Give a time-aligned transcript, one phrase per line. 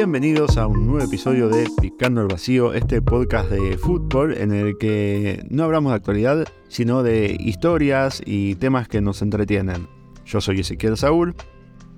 [0.00, 4.78] Bienvenidos a un nuevo episodio de Picando el Vacío, este podcast de fútbol en el
[4.78, 9.88] que no hablamos de actualidad, sino de historias y temas que nos entretienen.
[10.24, 11.34] Yo soy Ezequiel Saúl.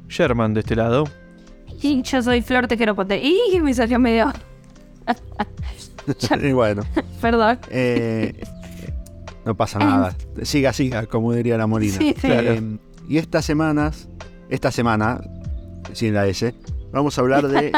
[0.08, 1.04] Sherman de este lado.
[1.80, 3.22] Y yo soy Flor Tejero Ponte.
[3.22, 4.32] Y me salió medio.
[6.42, 6.82] y bueno,
[7.20, 7.60] Perdón.
[7.70, 8.42] eh,
[9.44, 10.16] no pasa nada.
[10.42, 11.98] Siga, siga, como diría la Molina.
[11.98, 12.26] Sí, sí.
[12.28, 14.08] Eh, y estas semanas,
[14.50, 15.20] esta semana,
[15.92, 16.52] sin la S,
[16.92, 17.72] vamos a hablar de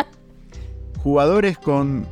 [1.03, 2.07] jugadores con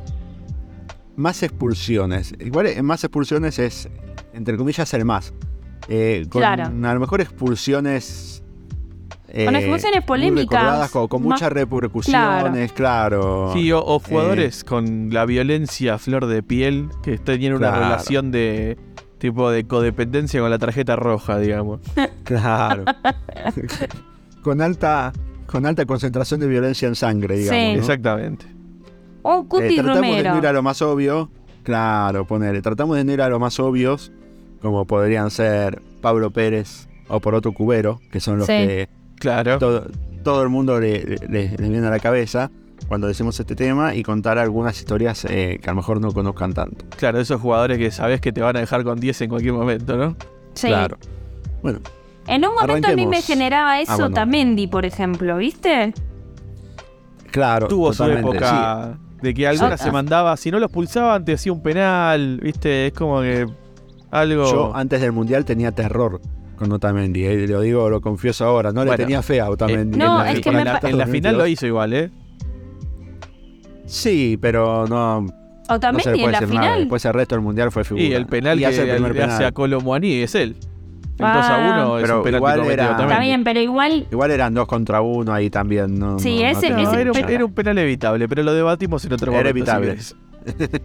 [1.15, 2.33] más expulsiones.
[2.39, 3.89] Igual en más expulsiones es,
[4.33, 5.33] entre comillas, el más.
[5.89, 6.63] Eh, con Claro.
[6.65, 8.41] a lo mejor expulsiones.
[9.27, 13.51] eh, Con expulsiones polémicas, con, muchas repercusiones, claro.
[13.53, 17.83] Sí, o, o jugadores con la violencia a flor de piel que tienen una Claro.
[17.83, 18.77] relación de
[19.17, 21.79] tipo de codependencia con la tarjeta roja, digamos.
[22.23, 22.85] Claro.
[24.41, 25.11] con alta.
[25.53, 27.61] Con alta concentración de violencia en sangre, digamos.
[27.63, 27.73] Sí.
[27.73, 27.79] ¿no?
[27.79, 28.45] Exactamente.
[29.23, 31.31] Un Eh, Cuti tratamos de no ir a lo más obvio.
[31.63, 32.61] Claro, ponele.
[32.61, 34.11] Tratamos de no ir a lo más obvios,
[34.61, 38.53] como podrían ser Pablo Pérez o por otro cubero, que son los Sí.
[38.53, 39.59] que Claro.
[39.59, 39.87] todo,
[40.23, 42.51] todo el mundo le, le- le- le viene a la cabeza
[42.89, 46.53] cuando decimos este tema y contar algunas historias eh, que a lo mejor no conozcan
[46.53, 46.83] tanto.
[46.97, 49.95] Claro, esos jugadores que sabes que te van a dejar con 10 en cualquier momento,
[49.95, 50.17] ¿no?
[50.53, 50.67] Sí.
[50.67, 50.97] Claro.
[51.61, 51.79] Bueno,
[52.27, 54.15] En un momento a mí me generaba eso Ah, bueno.
[54.15, 55.93] Tamendi, por ejemplo, ¿viste?
[57.31, 57.67] claro.
[57.67, 59.91] Tuvo su época de que alguna Ah, se ah.
[59.91, 62.87] mandaba, si no los pulsaban te hacía un penal, ¿viste?
[62.87, 63.45] Es como que
[64.11, 64.51] algo...
[64.51, 66.21] Yo antes del mundial tenía terror
[66.55, 68.71] con Otamendi, eh, lo digo, lo confieso ahora.
[68.71, 69.97] No le tenía fe a Otamendi.
[69.97, 72.11] no, en la- es que me la- en la final lo hizo igual, ¿eh?
[73.85, 76.67] Sí, pero no, O no se Tamendi le en la decir nada.
[76.67, 76.79] final.
[76.81, 78.03] Después el resto del mundial fue figura.
[78.05, 79.45] Y el penal que hace el primer le hace penal.
[79.45, 80.55] a Colomuani es él.
[81.19, 81.33] El Ah.
[81.35, 83.21] 2 a 1 es Pero un penal igual cometido era- Está también.
[83.21, 84.07] bien, pero igual.
[84.11, 85.99] Igual eran dos contra uno ahí también.
[85.99, 88.27] No, Sí, no- no ese- tenía No, ese- era, un, mucha- era un penal evitable,
[88.27, 89.53] pero lo debatimos en otro Era momento.
[89.53, 89.87] si evitable.
[89.89, 90.15] querés.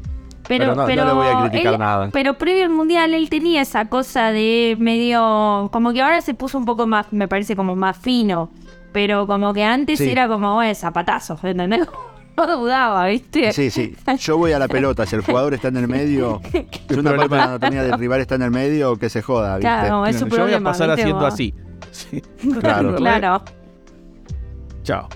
[0.49, 2.09] Pero, Pero no- no pero le voy a criticar él- nada.
[2.11, 5.69] Pero previo al mundial él tenía esa cosa de medio.
[5.73, 8.49] Como que ahora se puso un poco más, me parece como más fino.
[8.93, 10.09] Pero como que antes Sí.
[10.11, 11.87] era como, eh, zapatazos, ¿entendés?
[12.47, 13.53] No dudaba, ¿viste?
[13.53, 13.95] Sí, sí.
[14.21, 15.05] Yo voy a la pelota.
[15.07, 16.41] Si el jugador está en el medio,
[16.89, 19.57] si una parte de la anatomía del rival está en el medio, que se joda,
[19.57, 19.63] ¿viste?
[19.69, 21.03] Claro, es su Yo voy a pasar ¿viste?
[21.03, 21.55] haciendo Vos- así.
[21.91, 22.23] Sí.
[22.61, 22.95] Claro.
[22.97, 23.43] Claro.
[24.83, 25.09] Chao.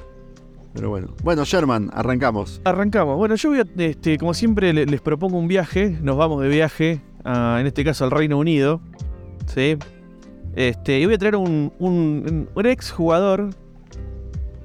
[0.75, 1.09] Pero bueno.
[1.23, 2.61] Bueno, Sherman, arrancamos.
[2.65, 3.17] Arrancamos.
[3.19, 5.97] Bueno, yo voy a, este, como siempre, le- les propongo un viaje.
[6.03, 8.81] Nos vamos de viaje, a, en este caso al Reino Unido.
[9.47, 9.77] ¿Sí?
[10.57, 13.51] Este, y voy a traer un, un, un ex jugador,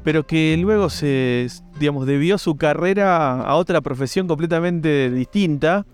[0.04, 1.48] pero que luego se,
[1.80, 5.86] digamos, debió su carrera a otra profesión completamente distinta.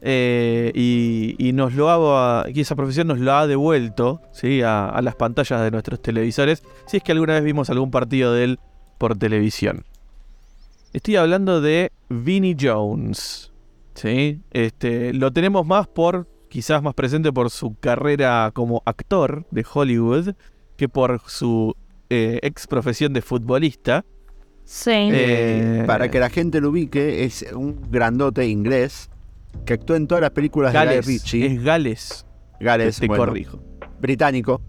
[0.00, 4.62] eh, y, y nos lo ha, y esa profesión nos lo ha devuelto ¿sí?
[4.62, 6.62] a, las pantallas de nuestros televisores.
[6.86, 8.60] Si es que alguna vez vimos algún partido de él
[8.98, 9.84] por televisión.
[10.92, 13.52] Estoy hablando de Vinnie Jones.
[13.94, 14.40] ¿sí?
[14.52, 20.34] Este, lo tenemos más por, quizás más presente por su carrera como actor de Hollywood
[20.76, 21.74] que por su
[22.08, 24.04] eh, ex profesión de futbolista.
[24.70, 24.90] Sí.
[24.94, 29.08] Eh, Para que la gente lo ubique, es un grandote inglés
[29.64, 31.46] que actuó en todas las películas Gales, de Guy Ritchie.
[31.46, 32.26] es Gales.
[32.60, 33.60] Gales, te bueno, corrijo.
[33.98, 34.60] británico,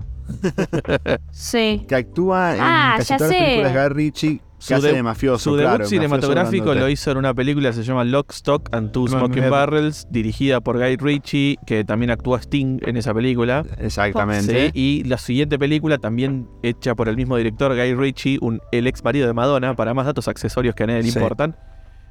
[1.31, 1.85] sí.
[1.87, 4.94] que actúa en Ah, casi todas las películas de Guy Ritchie, Su que hace de-
[4.94, 5.52] de mafioso.
[5.52, 8.92] Su claro, debut cinematográfico lo hizo en una película que se llama Lock, Stock and
[8.92, 13.66] Two Smoking Barrels, dirigida por Guy Ritchie, que también actúa Sting en esa película.
[13.80, 14.68] Exactamente.
[14.68, 18.86] Sí, y la siguiente película, también hecha por el mismo director, Guy Ritchie, un, el
[18.88, 21.18] ex marido de Madonna, para más datos accesorios que a nadie le Sí.
[21.20, 21.56] importan,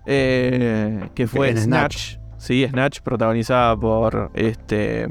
[0.06, 2.16] eh, que fue En Snatch.
[2.38, 5.08] Sí, Snatch, protagonizada por este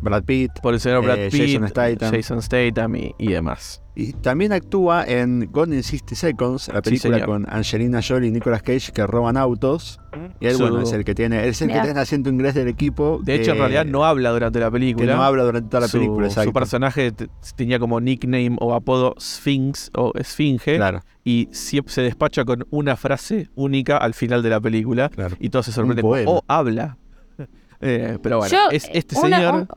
[0.00, 0.52] Brad Pitt.
[0.62, 2.12] por el señor Brad Eh, Pitt, Jason Statham.
[2.14, 3.82] Jason Statham y, y demás.
[3.98, 8.62] Y también actúa en Gone in 60 Seconds, la película con Angelina Jolie y Nicolas
[8.62, 9.98] Cage que roban autos.
[10.38, 12.68] Y él, Su- bueno, es el que tiene, es el que tiene acento inglés del
[12.68, 13.20] equipo.
[13.22, 15.16] de hecho, en que- realidad no habla durante la que película.
[15.16, 16.52] no habla durante toda la su, película, su exacto.
[16.52, 22.44] personaje t- tenía como nickname o apodo Sphinx o Esfinge Claro, y siempre se despacha
[22.44, 25.36] con una frase única al final de la película claro.
[25.40, 26.30] y todos se sorprenden poema.
[26.30, 26.98] oh, habla.
[27.80, 29.54] Eh, pero bueno, Yo, es este una- señor...
[29.54, 29.68] un-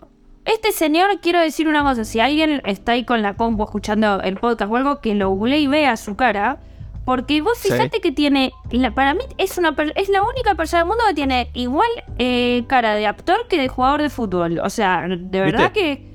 [0.46, 4.38] este señor, quiero decir una cosa, si alguien está ahí con la compu escuchando el
[4.38, 6.58] podcast o algo, que lo googlee y vea su cara,
[7.06, 7.70] porque vos Sí.
[7.72, 11.14] fíjate que tiene, la- para mí es una es la única persona del mundo que
[11.14, 11.88] tiene igual
[12.18, 14.60] eh, cara de actor que de jugador de fútbol.
[14.60, 16.06] O sea, de verdad que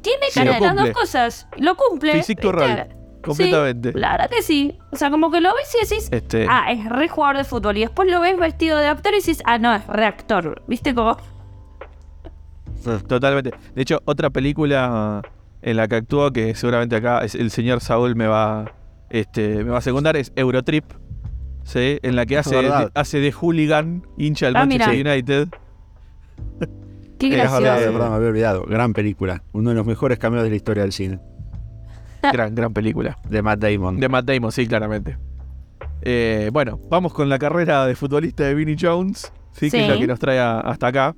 [0.00, 1.46] tiene cara de las dos cosas.
[1.56, 2.14] Lo cumple.
[2.14, 2.34] ¿viste?
[2.40, 2.88] role,
[3.22, 3.92] completamente.
[3.92, 4.76] Sí, la verdad que sí.
[4.92, 7.76] O sea, como que lo ves y decís, Este, ah, es re jugador de fútbol.
[7.76, 10.62] Y después lo ves vestido de actor y decís, ah, no, es re actor.
[10.66, 11.16] ¿Viste cómo?
[13.06, 13.50] Totalmente.
[13.74, 15.22] De hecho, otra película
[15.62, 18.72] en la que actuó, que seguramente acá es- el señor Saúl me va,
[19.10, 20.84] este, me va a secundar, es Eurotrip.
[21.64, 21.98] ¿sí?
[22.02, 25.06] En la que hace, de, hace de hooligan, hincha del Ah, Manchester.
[25.06, 25.48] United.
[27.18, 27.62] Qué Eh, gracioso.
[27.62, 28.64] me había olvidado.
[28.66, 29.42] Gran película.
[29.52, 31.20] Uno de los mejores cameos de la historia del cine.
[32.32, 33.18] Gran, gran película.
[33.28, 33.98] De Matt Damon.
[34.00, 35.16] De Matt Damon, sí, claramente.
[36.02, 39.70] Eh, bueno, vamos con la carrera de futbolista de Vinnie Jones, ¿sí?
[39.70, 39.90] que es Sí.
[39.92, 41.14] lo que nos trae a- hasta acá.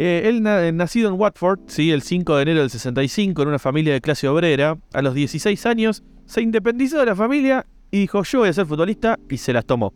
[0.00, 1.90] Eh, él, na- nacido en Watford, ¿sí?
[1.90, 5.66] el 5 de enero del 65, en una familia de clase obrera, a los 16
[5.66, 9.52] años se independizó de la familia y dijo: Yo voy a ser futbolista, y se
[9.52, 9.92] las tomó.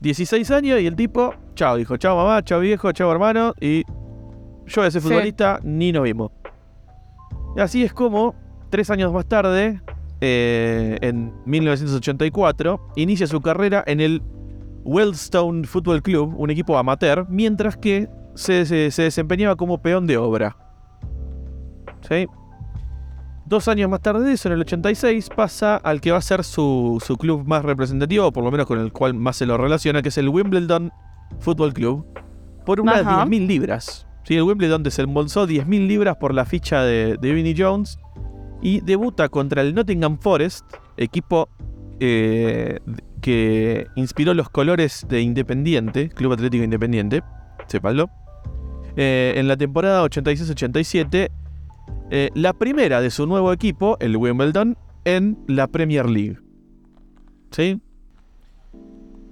[0.00, 3.84] 16 años y el tipo, chao, dijo: Chao mamá, chao viejo, chao hermano, y
[4.66, 5.08] yo voy a ser Sí.
[5.08, 6.30] futbolista, ni nos vimos.
[7.56, 8.34] Y así es como,
[8.70, 9.80] tres años más tarde,
[10.20, 14.22] eh, en 1984, inicia su carrera en el
[14.84, 18.08] Wellstone Football Club, un equipo amateur, mientras que
[18.38, 20.56] se, se- se desempeñaba como peón de obra.
[22.08, 22.26] ¿Sí?
[23.46, 26.44] Dos años más tarde de eso, en el 86, pasa al que va a ser
[26.44, 29.56] su, su club más representativo, o por lo menos con el cual más se lo
[29.56, 30.92] relaciona, que es el Wimbledon
[31.40, 32.06] Football Club,
[32.66, 33.24] por unas Ajá.
[33.24, 34.06] 10.000 libras.
[34.24, 37.98] Sí, el Wimbledon desembolsó 10.000 libras por la ficha de, de Vinnie Jones
[38.60, 40.66] y debuta contra el Nottingham Forest,
[40.98, 41.48] equipo
[42.00, 42.78] eh,
[43.22, 47.22] que inspiró los colores de Independiente, Club Atlético Independiente,
[47.66, 48.10] sépanlo,
[49.00, 51.28] eh, en la temporada 86-87,
[52.10, 56.38] eh, la primera de su nuevo equipo, el Wimbledon, en la Premier League.
[57.52, 57.80] ¿Sí?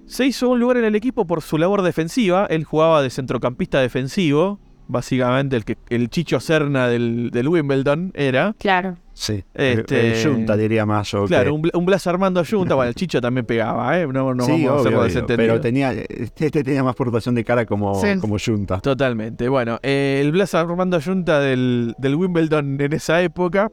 [0.06, 3.80] Se hizo un lugar en el equipo por su labor defensiva, él jugaba de centrocampista
[3.80, 8.54] defensivo, básicamente el, que, el Chicho Serna del, del Wimbledon era.
[8.60, 8.98] Claro.
[9.18, 9.42] Sí.
[9.54, 11.10] Este- El, el Junta diría más.
[11.26, 14.06] Claro, que- un, un Blas Armando Ayunta, bueno, el Chicho también pegaba, ¿eh?
[14.06, 17.34] No, no sí, vamos a obvio, hacerlo obvio, pero tenía, este, este tenía más portación
[17.34, 18.18] de cara como, Sí.
[18.20, 18.78] como Junta.
[18.80, 19.48] Totalmente.
[19.48, 23.70] Bueno, eh, el Blas Armando Ayunta del, del Wimbledon en esa época.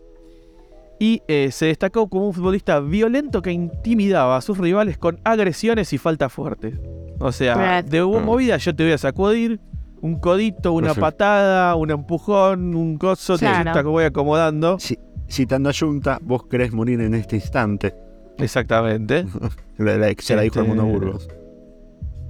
[1.00, 5.92] Y eh, se destacó como un futbolista violento que intimidaba a sus rivales con agresiones
[5.92, 6.76] y faltas fuertes.
[7.20, 8.24] O sea, de Mm.
[8.24, 9.60] movida yo te voy a sacudir,
[10.00, 13.74] un codito, una patada, un empujón, un coso, te Claro.
[13.74, 14.78] te voy acomodando.
[14.80, 14.98] Si-
[15.28, 17.94] citando a Junta, vos querés morir en este instante.
[18.38, 19.26] Exactamente.
[19.78, 21.28] La- la- se la dijo el Este- Mono Burgos.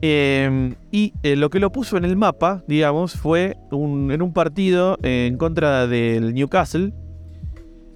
[0.01, 4.33] Eh, y eh, lo que lo puso en el mapa, digamos, fue un- en un
[4.33, 6.93] partido eh, en contra del Newcastle,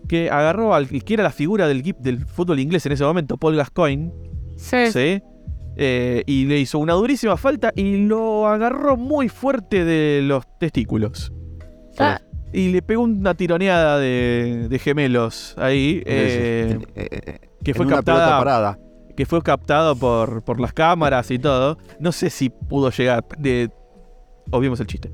[0.07, 4.11] que agarró al que era la figura del fútbol inglés en ese momento, Paul Gascoigne,
[4.55, 4.87] Sí.
[4.91, 5.21] ¿sí?
[5.75, 11.33] Eh, y le hizo una durísima falta y lo agarró muy fuerte de los testículos.
[11.99, 12.21] Ah,
[12.53, 17.85] Y le pegó una tironeada de, de gemelos ahí, eh, Eh, eh, que en fue
[17.85, 18.79] una pelota captada parada.
[19.15, 21.77] que fue captado por, por las cámaras y todo.
[21.99, 23.25] No sé si pudo llegar.
[23.37, 23.69] De...
[24.51, 25.11] Obviemos el chiste.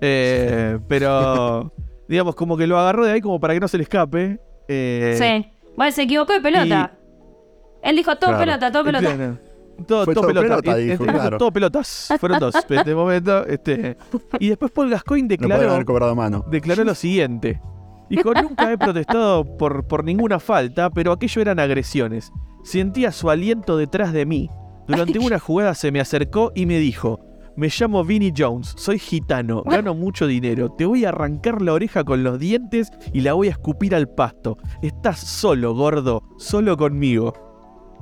[0.00, 1.72] Eh, pero,
[2.08, 4.38] digamos, como que lo agarró de ahí como para que no se le escape.
[4.68, 5.50] Eh, sí.
[5.76, 6.92] Bueno, se equivocó de pelota.
[7.82, 8.44] Él dijo todo Claro.
[8.44, 9.40] pelota, todo pelota.
[9.86, 10.62] Todo, Fue todo todo pelota.
[10.62, 11.38] pelota, Y- dijo, este- claro.
[11.38, 12.08] Todo pelotas.
[12.18, 13.46] Fueron dos en este momento.
[13.46, 13.96] Este.
[14.40, 16.44] Y después Paul Gascoigne No declaró, haber cobrado a mano.
[16.50, 17.60] declaró lo siguiente.
[18.10, 22.32] Dijo, nunca he protestado por, por ninguna falta, pero aquello eran agresiones.
[22.64, 24.50] Sentía su aliento detrás de mí.
[24.86, 27.20] Durante una jugada se me acercó y me dijo,
[27.56, 32.04] me llamo Vinnie Jones, soy gitano, gano mucho dinero, te voy a arrancar la oreja
[32.04, 34.56] con los dientes y la voy a escupir al pasto.
[34.80, 37.34] Estás solo, gordo, solo conmigo.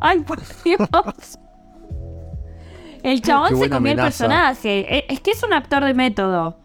[0.00, 1.38] Ay, por Dios.
[3.10, 4.04] El chabón se comió el amenaza.
[4.26, 4.98] personaje.
[4.98, 6.58] Eh, Es que es un actor de método.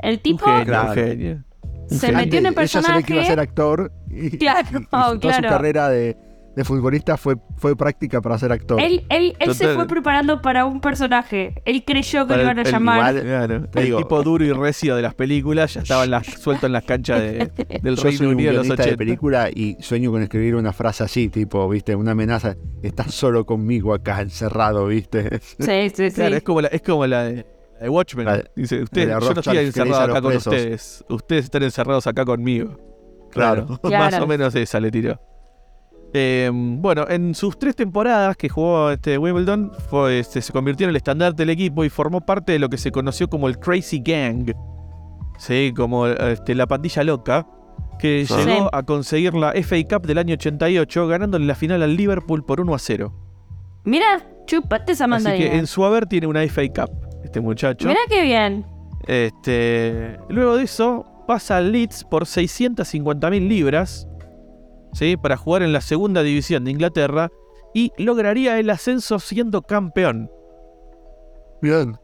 [0.00, 0.88] El tipo un genio, Claro.
[0.90, 1.44] un genio.
[1.88, 3.40] se metió en el Ella sabía que iba a ser personaje.
[3.40, 3.92] actor.
[4.10, 5.48] Y, Claro, y- y toda su claro.
[5.48, 6.16] carrera de,
[6.56, 8.80] de futbolista fue, fue práctica para ser actor.
[8.80, 11.62] Él, él, él se fue preparando para un personaje.
[11.64, 13.14] Él creyó que lo iban a el llamar.
[13.16, 16.10] igual- Claro, Te el digo- tipo duro y recio de las películas ya estaba en
[16.12, 17.50] las- suelto en las canchas de-
[17.82, 18.90] del Yo Reino soy un Unido de los guionista 80.
[18.90, 22.56] de película y sueño con escribir una frase así, tipo, viste, una amenaza.
[22.82, 25.40] Estás solo conmigo acá, encerrado, viste.
[25.58, 26.14] Sí, sí, sí.
[26.16, 27.46] Claro, es como la, es como la de,
[27.88, 28.26] Watchmen.
[28.26, 30.54] La Dice, usted, yo no estoy encerrado acá con presos.
[30.54, 31.04] ustedes.
[31.08, 32.78] Ustedes están encerrados acá conmigo.
[33.32, 33.66] Claro.
[33.82, 34.24] Más Claro.
[34.24, 35.20] o menos esa le tiró.
[36.16, 40.90] Eh, bueno, en sus tres temporadas que jugó este Wimbledon, fue, este, se convirtió en
[40.90, 44.00] el estandarte del equipo y formó parte de lo que se conoció como el Crazy
[44.04, 44.52] Gang.
[45.38, 47.46] Sí, como este, la pandilla loca.
[47.98, 48.34] Que Sí.
[48.44, 52.60] llegó a conseguir la FA Cup del año 88, ganándole la final al Liverpool por
[52.60, 53.12] 1 a 0.
[53.84, 55.50] Mira, chupate esa Así mandarina.
[55.50, 56.90] que en su haber tiene una FA Cup,
[57.24, 57.88] este muchacho.
[57.88, 58.64] Mira qué bien.
[59.06, 64.06] Este, luego de eso pasa al Leeds por 650.000 libras,
[64.94, 65.16] ¿sí?
[65.16, 67.30] Para jugar en la segunda división de Inglaterra
[67.74, 70.30] y lograría el ascenso siendo campeón.
[71.60, 71.98] Bien.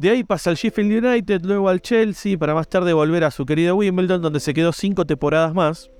[0.00, 3.44] De ahí pasa al Sheffield United, luego al Chelsea, para más tarde volver a su
[3.44, 5.90] querido Wimbledon, donde se quedó cinco temporadas más.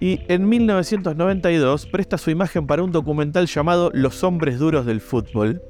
[0.00, 5.60] Y en 1992 presta su imagen para un documental llamado Los hombres duros del fútbol.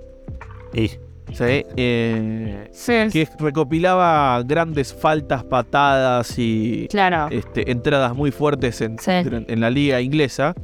[0.73, 0.91] Y
[1.33, 1.65] ¿sí?
[1.77, 2.93] Eh, Sí.
[3.13, 7.29] que recopilaba grandes faltas, patadas y Claro.
[7.31, 9.11] este, entradas muy fuertes en, Sí.
[9.25, 10.55] duran- en la liga inglesa.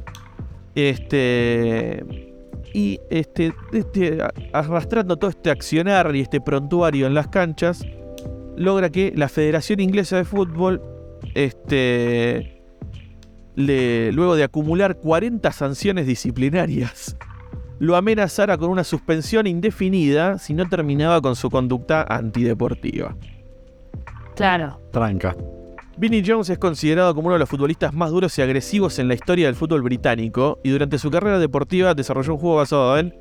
[0.75, 2.03] Este.
[2.73, 4.17] Y este, este,
[4.51, 7.85] arrastrando todo este accionar y este prontuario en las canchas,
[8.57, 10.81] logra que la Federación Inglesa de Fútbol,
[11.35, 12.61] este,
[13.55, 17.15] le- luego de acumular 40 sanciones disciplinarias,
[17.79, 23.15] lo amenazara con una suspensión indefinida si no terminaba con su conducta antideportiva.
[24.35, 24.79] Claro.
[24.91, 25.35] tranca.
[25.97, 29.13] Vinnie Jones es considerado como uno de los futbolistas más duros y agresivos en la
[29.13, 33.15] historia del fútbol británico y durante su carrera deportiva desarrolló un juego basado en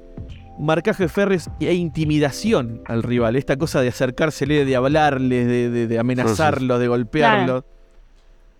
[0.58, 3.36] marcaje férreos e intimidación al rival.
[3.36, 7.60] Esta cosa de acercársele, de hablarle, de, de- de amenazarlo, de golpearlo.
[7.60, 7.66] De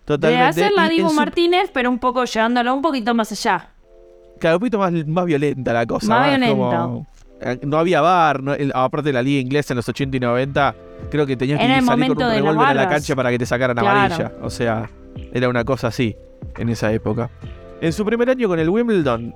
[0.05, 0.63] Totalmente.
[0.63, 3.71] hacerla su- Martínez, pero un poco llevándolo un poquito más allá.
[4.45, 6.07] Cada poquito más, más violenta la cosa.
[6.07, 6.89] Más violenta.
[7.41, 10.19] eh, no había bar, no- el- aparte de la liga inglesa en los 80 y
[10.19, 10.75] 90,
[11.09, 13.75] creo que tenías que salir con un revólver a la cancha para que te sacaran
[13.75, 13.97] Claro.
[13.99, 14.31] amarilla.
[14.41, 14.89] O sea,
[15.33, 16.15] era una cosa así
[16.57, 17.29] en esa época.
[17.81, 19.33] En su primer año con el Wimbledon,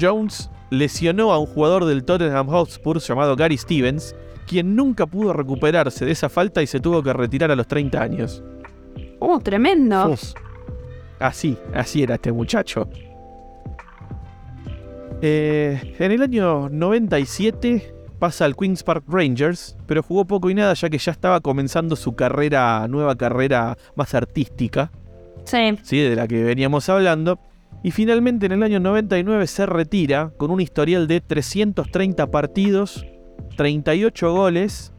[0.00, 4.14] Jones lesionó a un jugador del Tottenham Hotspur llamado Gary Stevens,
[4.46, 8.00] quien nunca pudo recuperarse de esa falta y se tuvo que retirar a los 30
[8.02, 8.42] años.
[9.20, 10.10] Uh, tremendo.
[10.10, 10.32] Uf.
[11.20, 12.88] Así, así era este muchacho.
[15.26, 20.74] Eh, en el año 97 pasa al Queen's Park Rangers, pero jugó poco y nada
[20.74, 24.92] ya que ya estaba comenzando su carrera, nueva carrera más artística,
[25.44, 25.78] Sí.
[25.82, 25.98] ¿sí?
[26.00, 27.38] de la que veníamos hablando.
[27.82, 33.06] Y finalmente en el año 99 se retira con un historial de 330 partidos,
[33.56, 34.92] 38 goles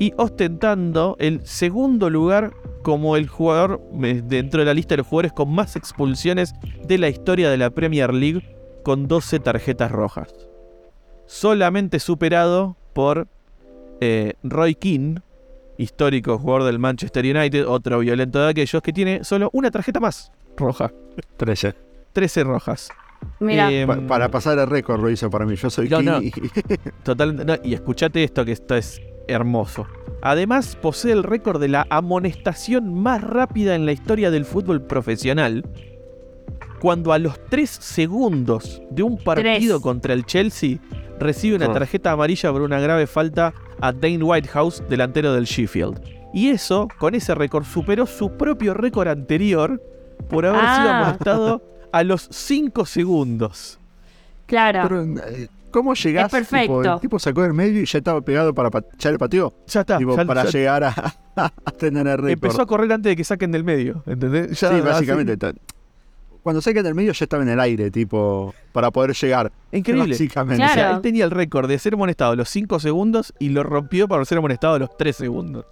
[0.00, 5.06] y ostentando el segundo lugar como el jugador eh, dentro de la lista de los
[5.06, 6.52] jugadores con más expulsiones
[6.84, 8.57] de la historia de la Premier League
[8.88, 10.32] con 12 tarjetas rojas.
[11.26, 13.26] Solamente superado por
[14.00, 15.20] eh, Roy Keane,
[15.76, 20.32] histórico jugador del Manchester United, otro violento de aquellos, que tiene solo una tarjeta más
[20.56, 20.90] roja.
[21.36, 21.74] 13.
[22.14, 22.88] 13 rojas.
[23.40, 23.70] Mira.
[23.70, 25.54] Eh, Pa- para pasar el récord lo hizo para mí.
[25.56, 26.32] Yo soy No, y-
[27.02, 29.86] Total, no, y escuchate esto, que esto es hermoso.
[30.22, 35.66] Además, posee el récord de la amonestación más rápida en la historia del fútbol profesional.
[36.80, 39.82] Cuando a los 3 segundos de un partido Tres.
[39.82, 40.78] contra el Chelsea
[41.18, 41.72] recibe una Ah.
[41.72, 46.00] tarjeta amarilla por una grave falta a Dane Whitehouse, delantero del Sheffield.
[46.32, 49.82] Y eso, con ese récord, superó su propio récord anterior
[50.28, 51.00] por haber sido Ah.
[51.00, 53.78] amonestado a los 5 segundos.
[54.46, 54.82] claro.
[54.88, 56.24] Pero, eh, ¿Cómo llegás?
[56.26, 56.80] Es perfecto.
[56.80, 59.52] Tipo, el tipo sacó del medio y ya estaba pegado para pa- ya le pateó.
[59.66, 59.98] Ya está.
[59.98, 60.94] Tipo, ya- para ya- llegar a,
[61.36, 62.30] a tener el récord.
[62.30, 64.58] Empezó a correr antes de que saquen del medio, ¿entendés?
[64.58, 65.36] Ya sí, básicamente.
[65.36, 65.52] ta-
[66.48, 69.52] Cuando saqué del medio ya estaba en el aire, tipo, para poder llegar.
[69.70, 70.12] Increíble.
[70.12, 70.64] Básicamente.
[70.64, 73.64] O sea, él tenía el récord de ser amonestado a los 5 segundos y lo
[73.64, 75.66] rompió para ser amonestado a los 3 segundos.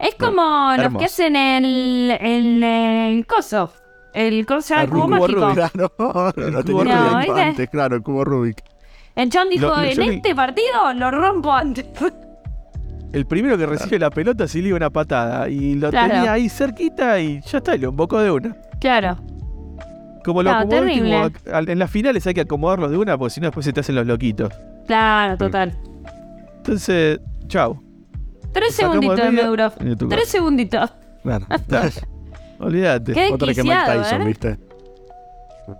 [0.00, 0.98] Es como los hermoso.
[0.98, 3.72] que hacen el, el, el coso.
[4.12, 5.20] El coso Ah, el cubo Rubik.
[5.20, 5.40] mágico.
[5.40, 5.54] Rubik.
[5.54, 6.94] Claro, El lo cubo Rubik.
[7.12, 7.40] No, ¿viste?
[7.42, 8.56] antes, claro, el cubo Rubik.
[9.14, 11.86] El John dijo, Lo- lo- en este partido lo rompo antes.
[13.12, 16.12] El primero que recibe la pelota sí le iba una patada y lo Claro.
[16.12, 18.56] tenía ahí cerquita y ya está, y lo embocó de una.
[18.80, 19.16] claro.
[20.28, 21.30] Como lo No, acomodó terrible.
[21.72, 23.94] en las finales hay que acomodarlos de una porque si no después se te hacen
[23.94, 24.52] los loquitos.
[24.86, 25.74] Claro, total.
[26.58, 27.82] Entonces, chau.
[28.52, 29.72] Tres Sacamos segunditos de me medio duró.
[29.80, 30.92] y de tu Tres segunditos.
[31.22, 31.46] Claro.
[32.60, 33.12] Olvídate.
[33.14, 34.24] Qué Otra que Mike desquiciado, Tyson, ¿eh?
[34.26, 34.58] ¿viste?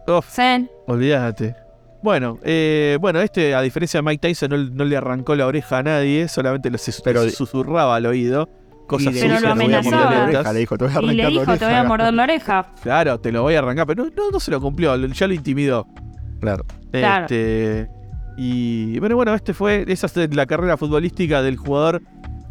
[0.06, 0.26] Uf.
[0.30, 0.70] Zen.
[0.86, 1.54] Olvídate.
[2.02, 5.78] Bueno, eh, bueno, este, a diferencia de Mike Tyson, no, no le arrancó la oreja
[5.78, 6.70] a nadie, solamente
[7.04, 8.48] Pero- susurraba al oído.
[8.88, 10.24] Cosas Y le Pero dijo, lo "Te voy a morder la amenazaba.
[10.24, 11.58] oreja", Le dijo, te voy a Y arrancar le la dijo, oreja.
[11.58, 12.72] te voy a morder la oreja.
[12.82, 15.34] Claro, te lo voy a arrancar, pero no, no, no se lo cumplió, ya lo
[15.34, 15.86] intimidó.
[16.40, 16.64] Claro.
[16.90, 17.24] Claro.
[17.26, 17.88] Este,
[18.36, 22.02] y bueno, bueno, este fue, esa es la carrera futbolística del jugador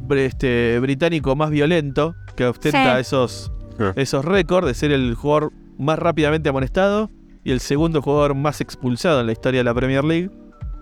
[0.10, 3.01] este, británico más violento, que ostenta Sí.
[3.01, 3.51] esos,
[3.96, 7.10] esos récords de ser el jugador más rápidamente amonestado
[7.44, 10.29] y el segundo jugador más expulsado en la historia de la Premier League.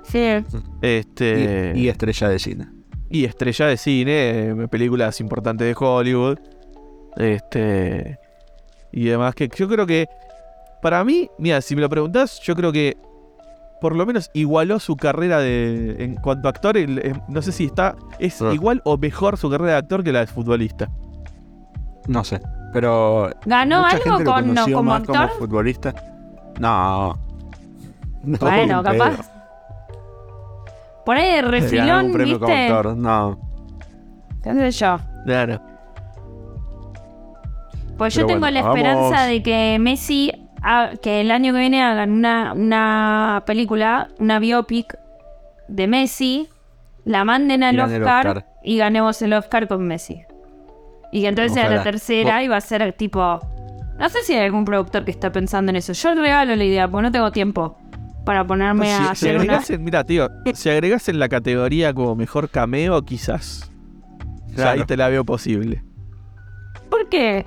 [0.03, 0.43] Sí.
[0.81, 2.67] Este, Y, y estrella de cine.
[3.09, 6.37] Y estrella de cine, eh, películas importantes de Hollywood.
[7.17, 8.19] Este.
[8.91, 10.07] Y demás, que yo creo que.
[10.81, 12.97] Para mí, mira, si me lo preguntás, yo creo que.
[13.81, 15.95] Por lo menos igualó su carrera de.
[15.99, 17.95] En cuanto a actor, eh, no sé si está.
[18.19, 18.51] Es Ah.
[18.53, 20.89] igual o mejor su carrera de actor que la de futbolista.
[22.07, 22.39] No sé.
[22.73, 23.29] Pero.
[23.45, 25.15] ¿Ganó mucha algo gente lo con, no, como más actor?
[25.29, 25.93] como futbolista.
[26.59, 27.19] No.
[28.23, 29.31] No, bueno, capaz.
[31.05, 32.53] Por ahí de refilón, como ¿viste?
[32.67, 32.97] actor.
[32.97, 33.39] No.
[34.43, 34.99] ¿Qué sé yo?
[35.25, 35.61] Claro.
[37.97, 39.27] Pues yo tengo bueno, la esperanza vamos.
[39.27, 40.31] de que Messi
[41.01, 44.97] que el año que viene hagan una, una película, una biopic
[45.67, 46.49] de Messi,
[47.03, 48.45] la manden al Oscar, Oscar.
[48.63, 50.23] y ganemos el Oscar con Messi.
[51.11, 51.83] Y que entonces a la Ojalá.
[51.83, 53.39] tercera iba a ser tipo.
[53.99, 55.93] No sé si hay algún productor que está pensando en eso.
[55.93, 57.77] Yo regalo la idea, porque no tengo tiempo
[58.25, 59.43] para ponerme a Si, si hacer una.
[59.43, 63.71] agregasen, mira, tío, si agregasen la categoría como mejor cameo, quizás.
[64.53, 65.83] O sea, ahí te la veo posible.
[66.89, 67.45] ¿Por qué?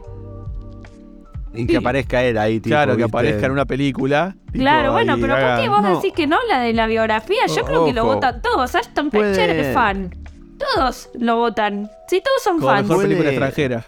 [1.54, 3.08] Y que aparezca él ahí, tipo, claro, que ¿viste?
[3.08, 4.36] aparezca en una película.
[4.52, 5.96] tipo, Claro, bueno, ahí pero ¿por qué vos No.
[5.96, 7.46] decís que no la de la biografía?
[7.48, 8.74] Yo O- creo que lo votan todos.
[8.74, 10.14] Ashton Kutcher es fan.
[10.58, 11.90] Todos lo votan.
[12.08, 12.88] Sí, todos son Como fans.
[12.88, 13.84] mejor película extranjera.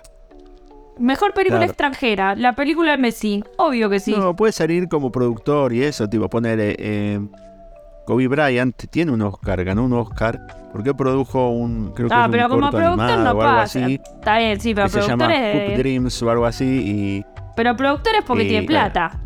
[1.00, 1.70] Mejor película Claro.
[1.72, 2.34] extranjera.
[2.36, 3.42] La película de Messi.
[3.56, 4.14] Obvio que sí.
[4.16, 7.18] No, puede salir como productor y eso, tipo, poner eh,
[8.06, 10.40] Kobe Bryant tiene un Oscar, ganó un Oscar,
[10.72, 13.42] porque produjo un, creo que ah, es un pero como corto productor animado no o
[13.42, 13.84] algo pasa.
[13.84, 15.78] así, Está bien, sí, pero que se llama productor Hoop es.
[15.78, 17.24] Dreams o algo así, y
[17.56, 18.92] Pero productor es porque Y, tiene claro.
[18.92, 19.20] plata.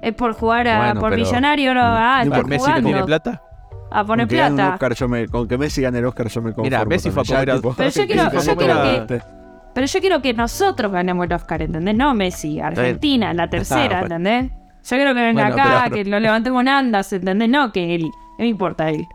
[0.00, 3.04] Es por jugar a, Bueno, por pero- millonario, no, ah, ¿Por Messi no jugando tiene
[3.04, 3.42] plata?
[3.90, 4.74] a poner con plata.
[4.74, 6.64] Oscar, yo me, con que Messi gane el Oscar yo me conformo.
[6.64, 9.37] Mira, Messi fue a comer a- Pero yo quiero- yo quiero que- este.
[9.78, 11.94] Pero yo quiero que nosotros ganemos el Oscar, ¿entendés?
[11.94, 14.50] No Messi, Argentina, la tercera, Ah, ¿entendés?
[14.50, 17.48] Yo quiero que venga Bueno, acá, pero- que lo levantemos en andas, ¿entendés?
[17.48, 18.02] No que él.
[18.02, 19.06] No me importa él.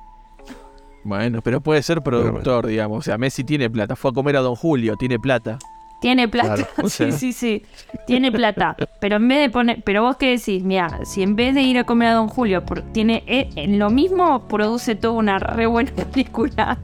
[1.04, 3.00] Bueno, pero puede ser productor, digamos.
[3.00, 3.98] O sea, Messi tiene plata.
[3.98, 5.60] Fue a comer a Don Julio, tiene plata.
[6.00, 7.12] Tiene plata, Claro, o sí, sea.
[7.12, 7.64] sí, sí.
[8.08, 8.78] Tiene plata.
[9.02, 9.84] Pero en vez de poner.
[9.84, 12.66] Pero vos qué decís, mira, si en vez de ir a comer a Don Julio,
[12.66, 16.78] por- tiene eh, en lo mismo, produce toda una re buena película.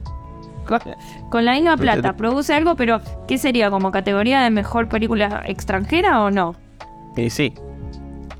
[0.70, 0.80] Con,
[1.30, 3.70] con la misma plata, produce algo, pero ¿qué sería?
[3.70, 6.54] ¿Como categoría de mejor película extranjera o no?
[7.16, 7.52] Y sí.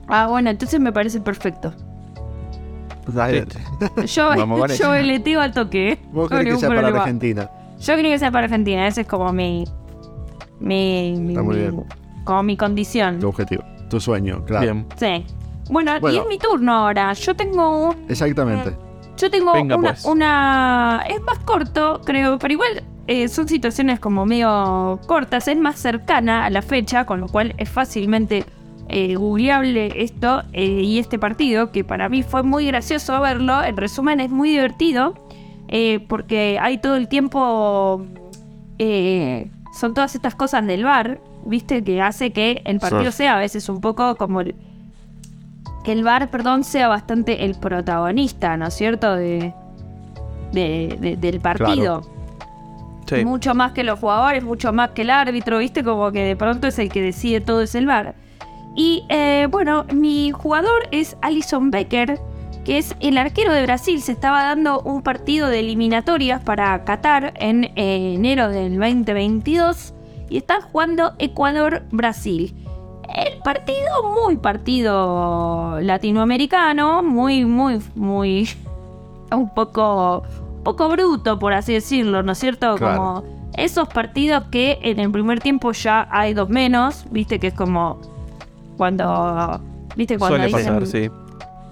[0.09, 1.75] Ah, bueno, entonces me parece perfecto.
[3.09, 3.47] Dale.
[4.07, 4.91] Yo, Vamos yo
[5.41, 5.93] al toque.
[5.93, 5.99] ¿eh?
[6.13, 7.03] Vos No querés que sea para problema.
[7.03, 7.51] Argentina.
[7.81, 9.65] Yo creo que sea para Argentina, ese es como mi.
[10.61, 11.15] Mi.
[11.19, 11.85] mi- Está muy mi- bien.
[12.25, 13.19] como mi condición.
[13.19, 14.63] Tu objetivo, tu sueño, claro.
[14.65, 14.87] Bien.
[14.97, 15.25] Sí.
[15.71, 17.13] Bueno, y es mi turno ahora.
[17.15, 17.95] Yo tengo.
[18.09, 18.77] Exactamente.
[19.21, 20.05] Yo tengo Venga, una, pues.
[20.05, 25.47] una- Es más corto, creo, pero igual eh, son situaciones como medio cortas.
[25.49, 28.45] Es más cercana a la fecha, con lo cual es fácilmente
[28.89, 33.63] eh, googleable esto eh, y este partido, que para mí fue muy gracioso verlo.
[33.63, 35.15] En resumen, es muy divertido,
[35.69, 38.05] eh, porque hay todo el tiempo.
[39.73, 41.85] son todas estas cosas del bar, ¿viste?
[41.85, 43.19] Que hace que el partido Sí.
[43.19, 44.41] sea a veces un poco como.
[44.41, 44.55] el-
[45.85, 49.15] que el bar, perdón, sea bastante el protagonista, ¿no es cierto?
[49.17, 49.55] De,
[50.53, 52.03] de- de- del partido.
[53.07, 53.25] Sí.
[53.25, 55.83] Mucho más que los jugadores, mucho más que el árbitro, ¿viste?
[55.83, 58.15] Como que de pronto es el que decide todo, es el bar.
[58.77, 62.21] Y eh, bueno, mi jugador es Alison Becker,
[62.65, 64.01] que es el arquero de Brasil.
[64.01, 69.93] Se estaba dando un partido de eliminatorias para Qatar en eh, enero del 2022
[70.29, 72.55] y están jugando Ecuador-Brasil.
[73.15, 78.49] El partido, muy partido latinoamericano, muy, muy, muy.
[79.33, 80.23] un poco.
[80.59, 82.77] un poco bruto, por así decirlo, ¿no es cierto?
[82.77, 82.97] Claro.
[82.97, 83.25] Como
[83.57, 88.01] esos partidos que en el primer tiempo ya hay dos menos, viste que es como
[88.77, 89.61] cuando.
[89.97, 91.11] Viste cuando Suele dicen, pasar, sí.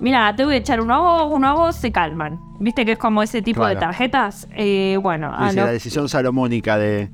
[0.00, 2.38] Mira, te voy a echar uno a vos, uno a vos, se calman.
[2.60, 4.48] Viste que es como ese tipo de tarjetas.
[4.52, 7.10] Eh, bueno, a la decisión salomónica de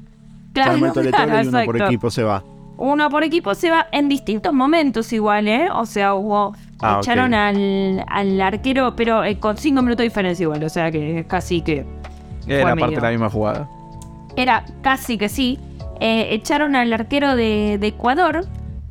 [0.52, 2.42] claro, claro, y uno por equipo se va.
[2.76, 5.68] Uno por equipo se va en distintos momentos igual, ¿eh?
[5.72, 6.54] O sea, hubo...
[6.80, 10.62] Ah, echaron al, al arquero, pero eh, con cinco minutos de diferencia igual.
[10.64, 11.86] O sea que casi que...
[12.46, 12.96] Era parte medio.
[12.96, 13.68] de la misma jugada.
[14.36, 15.58] Era casi que sí.
[16.00, 18.44] Eh, echaron al arquero de, de Ecuador.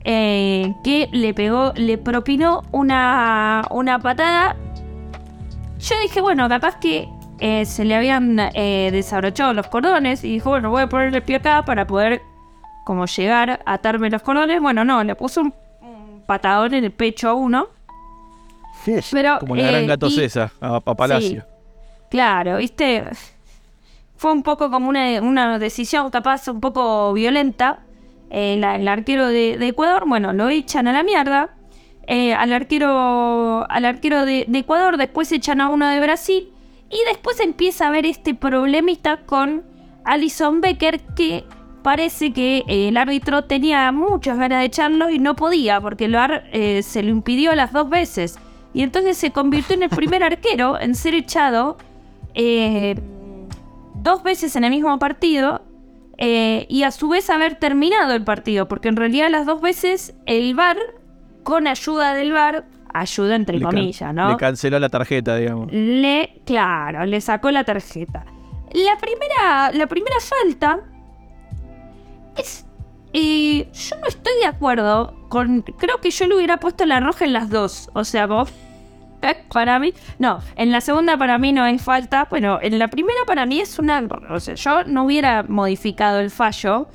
[0.03, 4.55] eh, que le pegó, le propinó una, una patada.
[5.79, 7.07] Yo dije, bueno, capaz que
[7.39, 10.23] eh, se le habían eh, desabrochado los cordones.
[10.23, 12.21] Y dijo, bueno, voy a poner el pie acá para poder
[12.85, 14.61] como llegar a atarme los cordones.
[14.61, 17.67] Bueno, no, le puso un, un patadón en el pecho a uno.
[19.11, 21.45] Pero, Como la gran eh, gato y- César, a, a Palacio.
[22.09, 23.05] Claro, viste,
[24.17, 27.79] fue un poco como una, una decisión capaz un poco violenta.
[28.29, 31.51] Eh, la- el arquero de, de Ecuador, bueno, lo echan a la mierda.
[32.05, 36.49] Eh, al arquero, al arquero de, de Ecuador, después echan a uno de Brasil.
[36.89, 39.63] Y después empieza a haber este problemita con
[40.03, 41.45] Alison Becker que
[41.83, 46.13] parece que eh, el árbitro tenía muchas ganas de echarlo y no podía porque el
[46.13, 48.39] VAR eh, se lo impidió las dos veces.
[48.73, 51.77] Y entonces se convirtió en el primer arquero en ser echado
[52.33, 52.95] eh,
[53.95, 55.61] dos veces en el mismo partido
[56.17, 60.15] eh, y a su vez haber terminado el partido, porque en realidad las dos veces
[60.25, 60.77] el VAR,
[61.43, 64.29] con ayuda del VAR, ayuda entre Le comillas, ¿no?
[64.29, 65.71] Le canceló la tarjeta, digamos.
[65.71, 68.25] Le, claro, le sacó la tarjeta.
[68.73, 70.79] La primera, la primera falta
[72.35, 72.65] es.
[73.13, 77.25] eh, yo no estoy de acuerdo con, creo que yo le hubiera puesto la roja
[77.25, 77.89] en las dos.
[77.93, 78.45] O sea, como,
[79.53, 82.27] para mí, no, en la segunda para mí no hay falta.
[82.29, 86.29] Bueno, en la primera para mí es una, o sea, yo no hubiera modificado el
[86.31, 86.87] fallo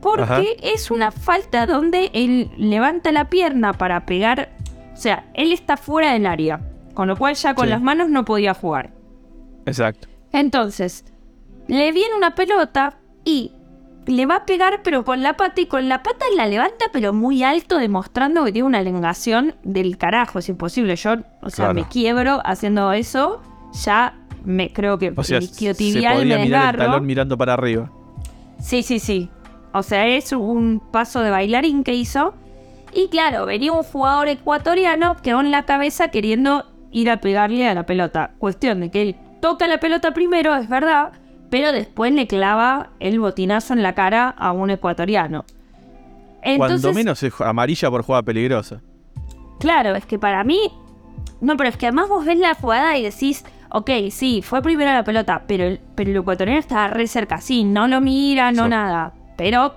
[0.00, 0.42] porque Ajá.
[0.62, 4.50] es una falta donde él levanta la pierna para pegar,
[4.92, 6.60] o sea, él está fuera del área,
[6.92, 7.70] con lo cual ya con Sí.
[7.70, 8.90] las manos no podía jugar.
[9.64, 10.06] Exacto.
[10.30, 11.06] Entonces,
[11.68, 13.52] le viene una pelota y
[14.06, 17.12] le va a pegar, pero con la pata y con la pata la levanta, pero
[17.12, 20.38] muy alto, demostrando que tiene una elongación del carajo.
[20.38, 20.96] Es imposible.
[20.96, 21.12] Yo,
[21.42, 21.74] o sea, Claro.
[21.74, 23.40] me quiebro haciendo eso.
[23.84, 24.14] Ya
[24.44, 27.54] me creo que O sea, el se isquiotibial podía me mirar el talón mirando para
[27.54, 27.90] arriba.
[28.60, 29.30] Sí, sí, sí.
[29.72, 32.34] O sea, es un paso de bailarín que hizo.
[32.92, 37.74] Y claro, venía un jugador ecuatoriano quedó en la cabeza queriendo ir a pegarle a
[37.74, 38.30] la pelota.
[38.38, 41.12] Cuestión de que él toca la pelota primero, es verdad,
[41.50, 45.44] pero después le clava el botinazo en la cara a un ecuatoriano.
[46.42, 48.80] Entonces, Cuando menos es amarilla por jugada peligrosa.
[49.60, 50.58] Claro, es que para mí.
[51.40, 54.92] No, pero es que además vos ves la jugada y decís, ok, sí, fue primero
[54.92, 58.68] la pelota, pero el, pero el ecuatoriano estaba re cerca, sí, no lo mira, no
[58.68, 59.12] nada.
[59.36, 59.74] Pero.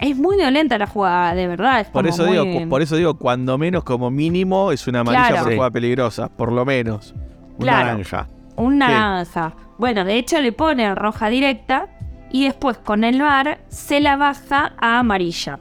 [0.00, 1.80] Es muy violenta la jugada, de verdad.
[1.80, 5.00] Es Por como eso, muy- digo, por eso digo, cuando menos como mínimo es una
[5.00, 5.42] amarilla Claro.
[5.42, 5.56] por Sí.
[5.56, 6.28] jugada peligrosa.
[6.28, 7.14] Por lo menos.
[7.58, 7.86] Un Claro.
[7.88, 8.28] naranja.
[8.58, 9.54] Un naranja.
[9.78, 11.86] Bueno, de hecho le pone roja directa
[12.30, 15.58] y después con el VAR se la baja a amarilla.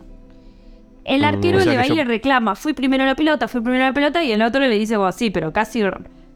[1.05, 3.47] El Mm, arquero o sea le va y yo- le reclama, fui primero la pelota,
[3.47, 5.81] fui primero la pelota, y el otro le dice, vos sí, pero casi,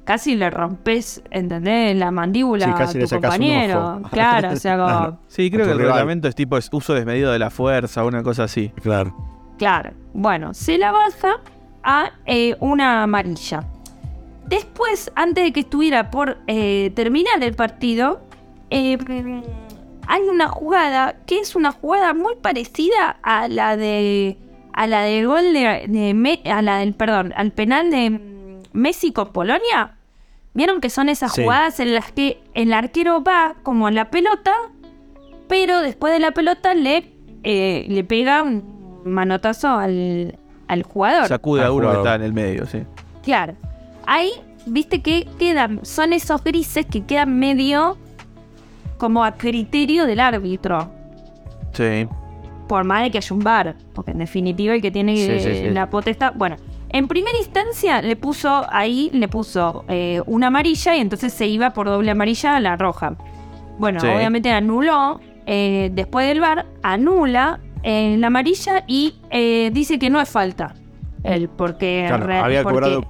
[0.06, 1.97] casi le rompes, ¿entendés?
[1.97, 3.86] La mandíbula Sí, casi a le tu un compañero.
[4.00, 4.10] ojo.
[4.12, 5.17] Claro, o sea, como, Claro.
[5.28, 5.93] Sí, creo que el rival.
[5.95, 8.69] reglamento es tipo es uso desmedido de la fuerza, una cosa así.
[8.82, 9.13] Claro.
[9.58, 9.91] claro.
[10.13, 11.38] Bueno, se la baja
[11.84, 13.63] a eh, una amarilla.
[14.51, 18.19] Después, antes de que estuviera por eh, terminar el partido,
[18.69, 18.97] eh,
[20.07, 24.37] hay una jugada que es una jugada muy parecida a la de
[24.73, 28.19] a la del gol de, de Me- a la del perdón al penal de
[28.73, 29.95] Messi con Polonia.
[30.53, 31.43] Vieron que son esas Sí.
[31.43, 34.53] jugadas en las que el arquero va como en la pelota,
[35.47, 37.09] pero después de la pelota le
[37.43, 40.37] eh, le pega un manotazo al,
[40.67, 41.27] al jugador.
[41.27, 42.83] Sacude a uno que está en el medio, sí.
[43.23, 43.55] Claro.
[44.07, 44.31] Ahí,
[44.65, 47.97] viste que quedan, son esos grises que quedan medio
[48.97, 50.91] como a criterio del árbitro.
[51.73, 52.07] Sí.
[52.67, 53.75] Por más de que haya un bar.
[53.93, 56.33] Porque en definitiva el que tiene Sí, eh, la potestad.
[56.35, 56.55] Bueno,
[56.89, 61.71] en primera instancia le puso ahí, le puso eh, una amarilla y entonces se iba
[61.71, 63.15] por doble amarilla a la roja.
[63.79, 64.07] Bueno, Sí.
[64.07, 65.19] obviamente anuló.
[65.47, 69.15] eh, después del bar, anula eh, la amarilla y
[69.73, 70.75] dice que no es falta.
[71.23, 73.01] Él, porque, Claro, había porque- cobrado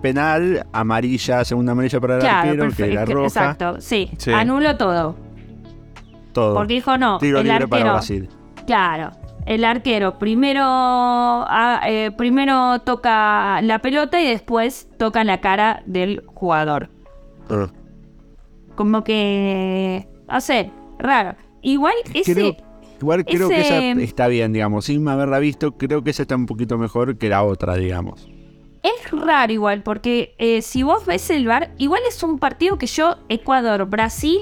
[0.00, 3.26] penal, amarilla, segunda amarilla para el Claro, arquero, que era roja.
[3.26, 4.32] exacto, sí, Sí.
[4.32, 5.16] anuló todo.
[6.32, 6.54] Todo.
[6.54, 8.28] Porque dijo no, Tiro el libre para arquero, Brasil.
[8.66, 9.10] claro,
[9.46, 16.22] el arquero primero, ah, eh, primero toca la pelota y después toca la cara del
[16.26, 16.90] jugador.
[17.50, 17.68] Ah.
[18.76, 21.34] Como que, no sé, raro.
[21.62, 22.56] Igual ese, Creo-
[23.00, 24.84] igual creo que esa está bien, digamos.
[24.84, 28.28] Sin haberla visto, creo que esa está un poquito mejor que la otra, digamos.
[28.82, 32.86] Es raro igual, porque eh, si vos ves el bar, igual es un partido que
[32.86, 34.38] yo, Ecuador, Brasil,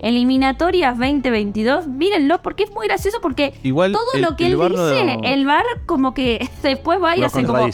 [0.00, 4.68] eliminatorias 2022, mírenlo, porque es muy gracioso, porque Igual todo el- lo que él no-
[4.68, 7.58] dice, el bar como que después va y Lo hace como.
[7.58, 7.64] No,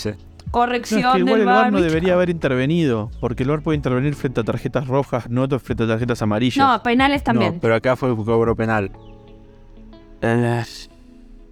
[0.53, 1.55] corrección es que igual del el bar.
[1.65, 5.47] VAR no debería haber intervenido, porque el VAR puede intervenir frente a tarjetas rojas, no
[5.61, 6.57] frente a tarjetas amarillas.
[6.57, 7.55] No, penales también.
[7.55, 8.91] No, pero acá fue cobro penal.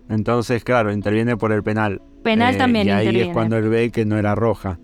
[0.09, 2.01] Entonces, claro, interviene por el penal.
[2.33, 3.29] Penal Eh, también Y ahí interviene.
[3.31, 4.79] es cuando él ve que no era roja,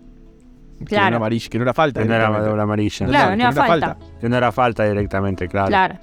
[0.87, 2.01] que no era amarilla, que no era falta.
[2.01, 3.05] que no era doble amarilla.
[3.05, 3.97] Claro, que no era falta.
[4.19, 5.67] Que no era falta directamente, claro.
[5.67, 5.95] Claro.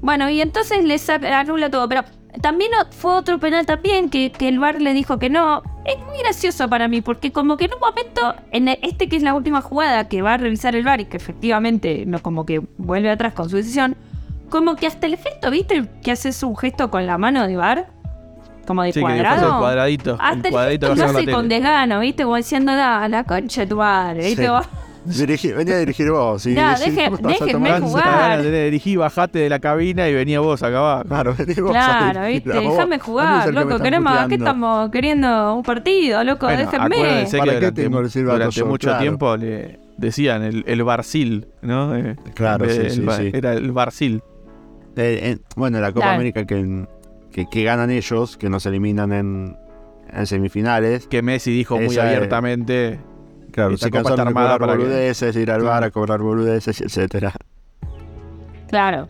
[0.00, 2.02] Bueno, y entonces le saca- anula todo, pero
[2.42, 5.62] también fue otro penal también que, que el VAR le dijo que no.
[5.86, 9.16] Es muy gracioso para mí, porque como que en un momento, en e- este que
[9.16, 12.44] es la última jugada que va a revisar el VAR y que efectivamente no como
[12.44, 13.96] que vuelve atrás con su decisión,
[14.50, 15.86] como que hasta el gesto, ¿viste?
[16.02, 17.86] Que haces un gesto con la mano de VAR,
[18.64, 19.52] como de Sí, que cuadrado.
[19.52, 20.16] el cuadradito.
[20.20, 22.22] Hasta el el cuadradito que en la con desgano, ¿viste?
[22.24, 24.42] Como diciendo, da, la concha de tu madre, ¿viste?
[24.44, 24.48] Sí.
[24.48, 24.66] Vos-
[25.06, 26.40] Dirigí- venía a dirigir vos.
[26.40, 28.42] Sí, deje- a déjenme tomar- jugar.
[28.42, 31.04] dirigí, bajate de la cabina y venía vos acá abajo.
[31.06, 34.34] Claro, vení vos a Claro, viste, a déjame A jugar, que loco, están queremos, ¿qué
[34.36, 35.56] estamos queriendo?
[35.56, 36.96] Un partido, loco, Bueno, déjenme.
[36.96, 38.66] acuérdense ¿Para que qué tengo el silbato durante yo?
[38.66, 39.02] mucho Claro.
[39.02, 41.94] tiempo le decían el, el Barcil, ¿no?
[41.94, 43.30] Eh, Claro, en vez sí, sí, sí.
[43.34, 44.22] Era el Barcil.
[44.96, 46.14] Eh, eh, bueno, la Copa Claro.
[46.14, 46.86] América que,
[47.34, 49.56] que, que ganan ellos, que nos eliminan en,
[50.12, 51.08] en semifinales.
[51.08, 53.00] Que Messi dijo muy Esa es- abiertamente.
[53.50, 55.90] Claro, se copa está cansaron de armada cobrar para que- boludeces, ir al bar a
[55.90, 57.32] cobrar boludeces, etcétera.
[58.68, 59.08] Claro.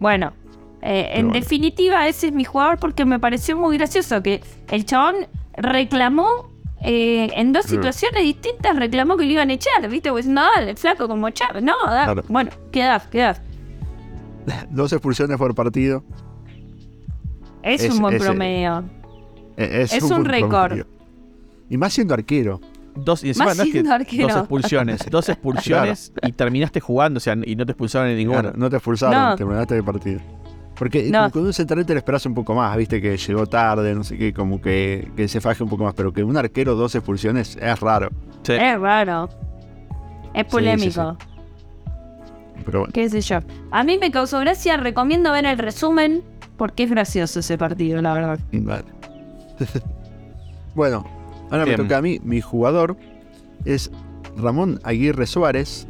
[0.00, 0.32] Bueno,
[0.80, 1.40] Eh, en bueno.
[1.40, 5.26] definitiva, ese es mi jugador porque me pareció muy gracioso que el chabón
[5.56, 6.50] reclamó
[6.82, 10.10] eh, en dos situaciones distintas, reclamó que lo iban a echar, ¿viste?
[10.12, 12.22] Pues no, el flaco como Chávez, no, da- Claro.
[12.28, 13.42] bueno, quedás, quedás.
[14.70, 16.04] Dos expulsiones por partido.
[17.62, 18.84] Es, Es- un buen ese- promedio.
[19.56, 20.68] Eh, Es un récord.
[20.68, 20.86] promedio.
[21.70, 22.60] Y más siendo arquero.
[22.94, 24.26] Dos, y encima Más no es siendo arquero.
[24.28, 28.40] dos expulsiones, dos expulsiones y terminaste jugando, o sea, y no te expulsaron en ninguna.
[28.42, 29.36] Claro, no te expulsaron, No.
[29.36, 30.20] terminaste el partido.
[30.76, 31.30] Porque No.
[31.30, 34.16] con un central te lo esperas un poco más, viste que llegó tarde, no sé
[34.16, 35.94] qué, como que, que se faje un poco más.
[35.94, 38.08] Pero que un arquero dos expulsiones es raro.
[38.42, 38.52] Sí.
[38.54, 39.28] Es raro.
[40.34, 41.16] Es sí, polémico.
[42.64, 43.38] Pero bueno, qué sé yo.
[43.70, 46.22] A mí me causó gracia, recomiendo ver el resumen
[46.58, 48.38] porque es gracioso ese partido, la verdad.
[48.52, 48.84] vale.
[50.74, 51.04] bueno,
[51.50, 52.20] ahora me toca a mí.
[52.22, 52.96] Mi jugador
[53.64, 53.90] es
[54.36, 55.86] Ramón Aguirre Suárez.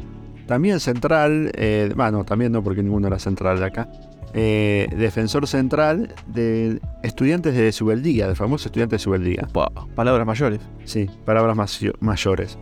[0.46, 3.88] También central, eh, bueno, también no porque ninguno era central de acá.
[4.34, 9.48] Eh, defensor central de Estudiantes de Subeldía, del famoso Estudiante de Subeldía.
[9.52, 10.60] Pa- palabras mayores.
[10.84, 11.56] Sí, palabras
[12.00, 12.58] mayores.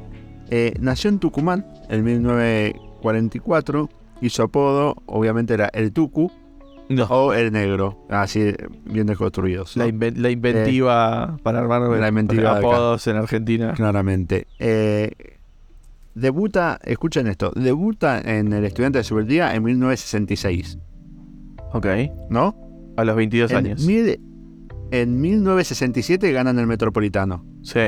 [0.50, 3.88] Eh, nació en Tucumán en 1944
[4.20, 6.30] y su apodo obviamente era el Tucu
[6.88, 9.76] No, o el Negro, así bien desconstruidos.
[9.76, 9.84] ¿no?
[9.84, 13.72] la, inven- la inventiva para armar la inventiva de apodos en Argentina.
[13.74, 14.46] Claramente.
[14.60, 15.10] Eh,
[16.14, 20.78] debuta, escuchen esto, debuta en el Estudiante de Subeldía en 1966,
[21.72, 21.86] Ok.
[22.30, 22.54] ¿no?
[22.96, 23.84] A los 22 En, años.
[23.84, 24.20] mil-
[24.92, 27.44] en 1967 ganan el Metropolitano.
[27.62, 27.80] Sí.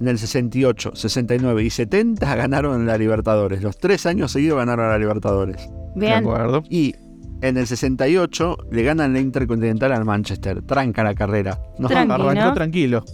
[0.00, 3.62] En el 68, 69 y 70 ganaron la Libertadores.
[3.62, 5.68] Los tres años seguidos ganaron la Libertadores.
[5.94, 6.18] De Bien.
[6.18, 6.62] acuerdo.
[6.68, 6.94] Y
[7.42, 10.62] en el 68 le ganan la Intercontinental al Manchester.
[10.62, 11.58] Tranca la carrera.
[11.78, 12.52] No, Tranqui, Arrancó ¿no?
[12.54, 13.04] tranquilo.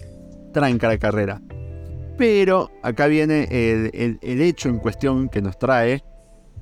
[0.52, 1.40] tranca la carrera.
[2.18, 6.02] Pero acá viene el, el- el hecho en cuestión que nos trae.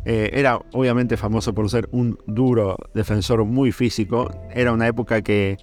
[0.07, 4.31] Eh, era obviamente famoso por ser un duro defensor muy físico.
[4.53, 5.57] Era una época que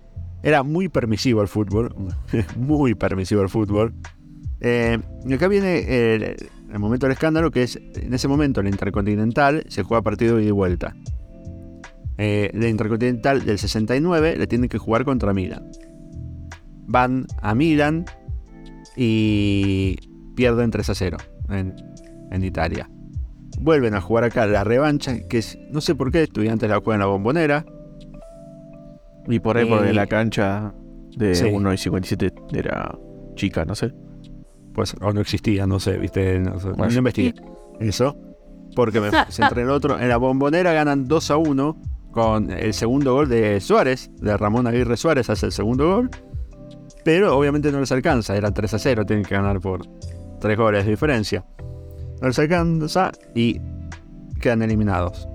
[0.44, 1.94] era muy permisivo el fútbol.
[2.58, 3.94] muy permisivo el fútbol.
[4.62, 6.36] Eh, y acá viene el,
[6.72, 10.44] el momento del escándalo, que es en ese momento el Intercontinental se juega partido de
[10.44, 10.96] ida y vuelta.
[12.24, 15.72] Eh, el Intercontinental del 69 le tienen que jugar contra Milan.
[16.86, 18.06] Van a Milan
[18.96, 19.96] y
[20.36, 21.18] pierden 3 a 0
[21.50, 21.74] en,
[22.30, 22.88] en Italia.
[23.60, 26.98] Vuelven a jugar acá la revancha, que es, no sé por qué, estudiantes la juegan
[26.98, 27.66] en la bombonera.
[29.28, 30.76] Y por ahí, porque Eh, la cancha
[31.18, 31.46] de sí.
[31.52, 33.00] 1 y 57 era
[33.34, 33.96] chica, no sé.
[34.76, 36.92] Pues o no existía, no sé, viste, no, sé, Bueno.
[36.92, 37.34] no investigué
[37.80, 38.16] eso.
[38.76, 40.00] Porque me centré en el otro.
[40.00, 41.82] En la bombonera ganan 2 a 1
[42.12, 46.10] con el segundo gol de Suárez, de Ramón Aguirre Suárez hace el segundo gol.
[47.04, 49.82] Pero obviamente no les alcanza, era 3 a 0, tienen que ganar por
[50.40, 51.46] 3 goles de diferencia.
[52.22, 53.60] No les alcanza y
[54.40, 55.28] quedan eliminados.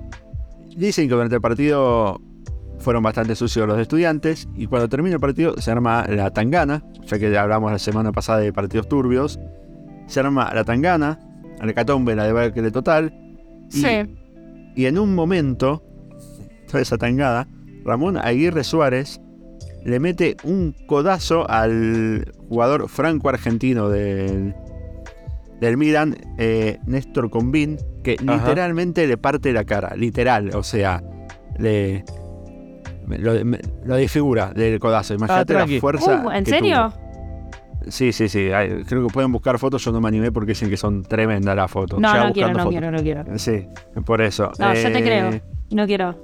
[0.76, 2.20] Dicen que durante el partido
[2.78, 7.18] fueron bastante sucios los estudiantes y cuando termina el partido se arma la tangana, ya
[7.18, 9.40] que ya hablamos la semana pasada de partidos turbios,
[10.06, 11.18] se arma la tangana,
[11.60, 13.12] la hecatombe, la debacle total,
[13.72, 13.88] y, Sí.
[14.76, 15.82] y en un momento,
[16.66, 17.48] toda esa tangada,
[17.84, 19.20] Ramón Aguirre Suárez
[19.84, 24.54] le mete un codazo al jugador franco-argentino del,
[25.60, 28.36] del Milan, eh, Néstor Combín, que Ajá.
[28.38, 31.02] literalmente le parte la cara, literal, o sea,
[31.58, 32.04] le...
[33.08, 35.14] Lo, me- lo desfigura del codazo.
[35.14, 36.24] Imagínate la fuerza.
[36.26, 36.92] Uh, ¿En que serio?
[36.92, 37.06] tuvo.
[37.88, 38.50] Sí, sí, sí.
[38.50, 39.84] ay, Creo que pueden buscar fotos.
[39.84, 42.00] Yo no me animé porque dicen que son tremendas las fotos.
[42.00, 42.70] No, ya no quiero, no fotos.
[42.70, 43.38] quiero, no quiero.
[43.38, 43.68] Sí,
[44.04, 44.50] por eso.
[44.58, 45.40] No, yo te Eh, creo.
[45.70, 46.14] No quiero.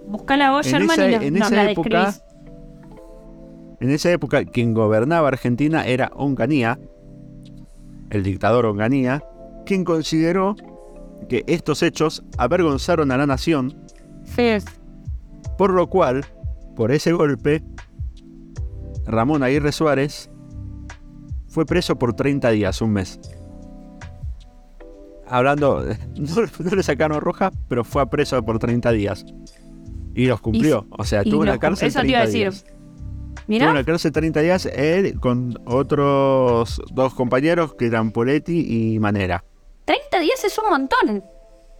[0.63, 2.15] En Sherman, esa- y en no, no esa la época.
[3.81, 6.79] En esa época, quien gobernaba Argentina era Onganía,
[8.11, 9.25] el dictador Onganía,
[9.67, 10.55] quien consideró
[11.29, 13.77] que estos hechos avergonzaron a la nación,
[14.25, 14.59] Sí.
[15.59, 16.25] por lo cual,
[16.77, 17.63] por ese golpe,
[19.07, 20.31] Ramón Aguirre Suárez
[21.49, 23.19] fue preso por 30 días, un mes.
[25.33, 25.83] Hablando,
[26.17, 26.35] no,
[26.71, 29.25] no le sacaron roja, pero fue a preso por 30 días.
[30.15, 30.87] Y los cumplió.
[30.91, 32.41] o sea, y estuvo en los la cárcel eso te 30 iba a decir.
[32.51, 32.65] días.
[33.47, 39.43] Mira, la cárcel 30 días él con otros dos compañeros que eran Poletti y Manera.
[39.87, 41.25] 30 días es un montón.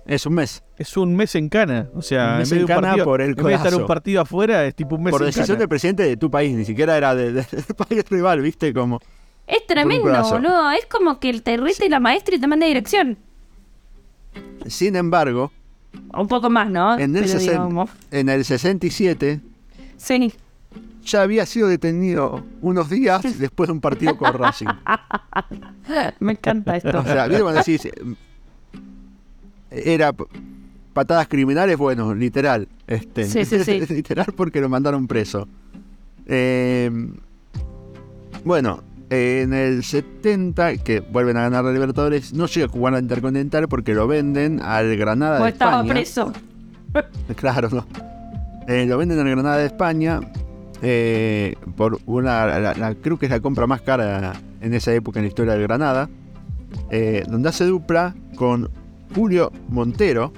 [0.07, 0.65] Es un mes.
[0.79, 1.89] Es un mes en cana.
[1.95, 3.55] O sea, Un mes en vez de en cana partido, por el en vez de
[3.55, 5.59] estar un partido afuera, es tipo un mes Por en decisión cana.
[5.61, 8.73] del presidente de tu país, ni siquiera era de- de- del país rival, ¿viste?
[8.75, 8.99] Como.
[9.47, 10.71] Es tremendo, boludo.
[10.73, 13.19] Es como que el te rete la maestra y te manda dirección.
[14.67, 15.53] Sin embargo,
[16.15, 16.99] Un poco más, ¿no?
[16.99, 17.91] en el, digamos.
[18.11, 19.41] en el 67
[19.97, 20.33] Sí.
[21.05, 24.67] ya había sido detenido unos días después de un partido con Racing.
[26.21, 26.99] Me encanta esto.
[27.01, 27.89] O sea, ¿viste cuando decís?
[29.71, 30.13] Era.
[30.93, 32.69] patadas criminales, bueno, literal.
[32.87, 33.81] Este, Sí, sí, sí.
[33.95, 35.49] literal porque lo mandaron preso.
[36.27, 36.91] Eh,
[38.45, 38.83] bueno,
[39.15, 43.69] en el 70, que vuelven a ganar la Libertadores, no llega a jugar a Intercontinental
[43.69, 45.93] porque lo venden al Granada O de estaba España.
[45.93, 46.33] preso.
[47.37, 47.87] Claro, no.
[48.69, 50.21] Eh, lo venden al Granada de España
[50.83, 55.19] eh, por una, la- la- creo que es la compra más cara en esa época
[55.19, 56.09] en la historia del Granada,
[56.91, 58.71] eh, donde hace dupla con
[59.15, 60.33] Julio Montero,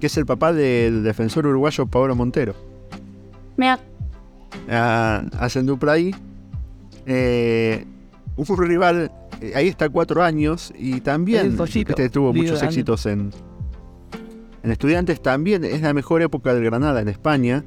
[0.00, 2.54] que es el papá del defensor uruguayo Pablo Montero.
[3.56, 3.78] Mira,
[4.68, 6.12] Ah, hacen dupla ahí.
[7.06, 7.84] Eh,
[8.48, 11.46] un rival, eh, ahí está cuatro años y también
[11.90, 13.30] este, tuvo muchos éxitos en,
[14.62, 15.20] en estudiantes.
[15.22, 17.64] También es la mejor época del Granada en España.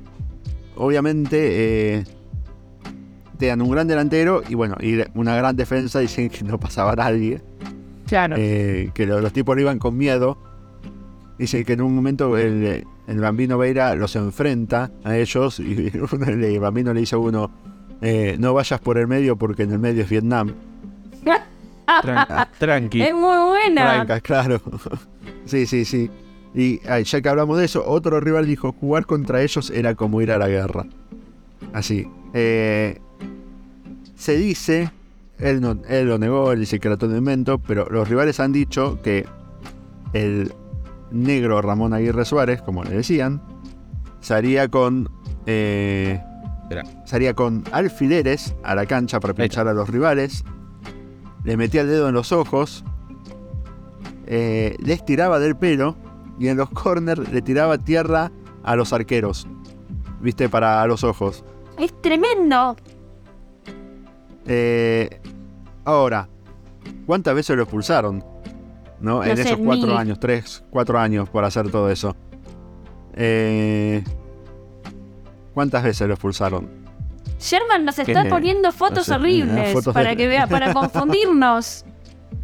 [0.76, 1.38] Obviamente
[2.00, 2.04] eh,
[3.38, 6.00] te dan un gran delantero y bueno, y una gran defensa.
[6.00, 7.42] Dicen que no pasaba nadie.
[8.08, 8.36] claro.
[8.38, 10.38] Eh, que lo- los tipos iban con miedo.
[11.38, 16.60] Dice que en un momento el, el bambino Veira los enfrenta a ellos y el
[16.60, 17.52] bambino le dice a uno,
[18.04, 20.54] eh, no vayas por el medio porque en el medio es Vietnam.
[21.88, 23.02] Tran- tranqui.
[23.02, 23.82] es muy buena.
[23.94, 24.62] Francas, claro.
[25.46, 26.12] sí, sí, sí.
[26.56, 30.22] Y ay, ya que hablamos de eso, otro rival dijo, jugar contra ellos era como
[30.22, 30.86] ir a la guerra.
[31.74, 32.08] Así.
[32.34, 33.00] Eh,
[34.16, 34.92] se dice,
[35.40, 38.40] él, no, él lo negó, él dice que era todo un invento, pero los rivales
[38.40, 39.26] han dicho que
[40.14, 40.54] el
[41.12, 43.42] negro Ramón Aguirre Suárez, como le decían,
[44.22, 45.10] salía con...
[45.46, 46.22] eh,
[46.82, 47.06] Espera.
[47.06, 50.44] salía con alfileres a la cancha para pinchar a los rivales,
[51.44, 52.84] le metía el dedo en los ojos,
[54.26, 55.96] eh, les tiraba del pelo
[56.40, 58.32] y en los corners le tiraba tierra
[58.64, 59.48] a los arqueros,
[60.22, 61.44] viste, para los ojos.
[61.78, 62.76] Es tremendo.
[64.46, 65.22] Eh,
[65.86, 66.28] ahora,
[67.06, 68.24] ¿cuántas veces lo expulsaron?
[69.00, 69.18] ¿No?
[69.18, 69.98] No en sé, esos cuatro mil.
[69.98, 72.16] años, tres, cuatro años por hacer todo eso.
[73.16, 74.04] Eh,
[75.54, 76.68] ¿Cuántas veces lo expulsaron?
[77.40, 78.30] Sherman nos está ¿Qué?
[78.30, 81.86] poniendo fotos No sé, horribles fotos para de- que vea, para confundirnos,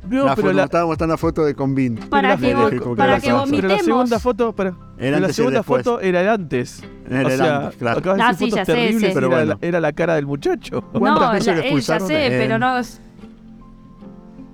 [0.10, 1.96] No, la pero foto, la, estaba mostrando la foto de Convin.
[2.10, 3.86] para que, vo- para que la- pero la vomitemos.
[3.86, 6.84] segunda foto, pero, El la segunda foto era el antes.
[7.10, 8.00] En o el sea, antes, claro.
[8.00, 9.58] acabas de Ah, decir sí, ya fotos sé, terribles, Pero era, bueno.
[9.62, 10.82] la, era la cara del muchacho.
[10.92, 12.82] ¿Cuántas No, veces la- lo eh, ya expulsaron sé, en- pero no.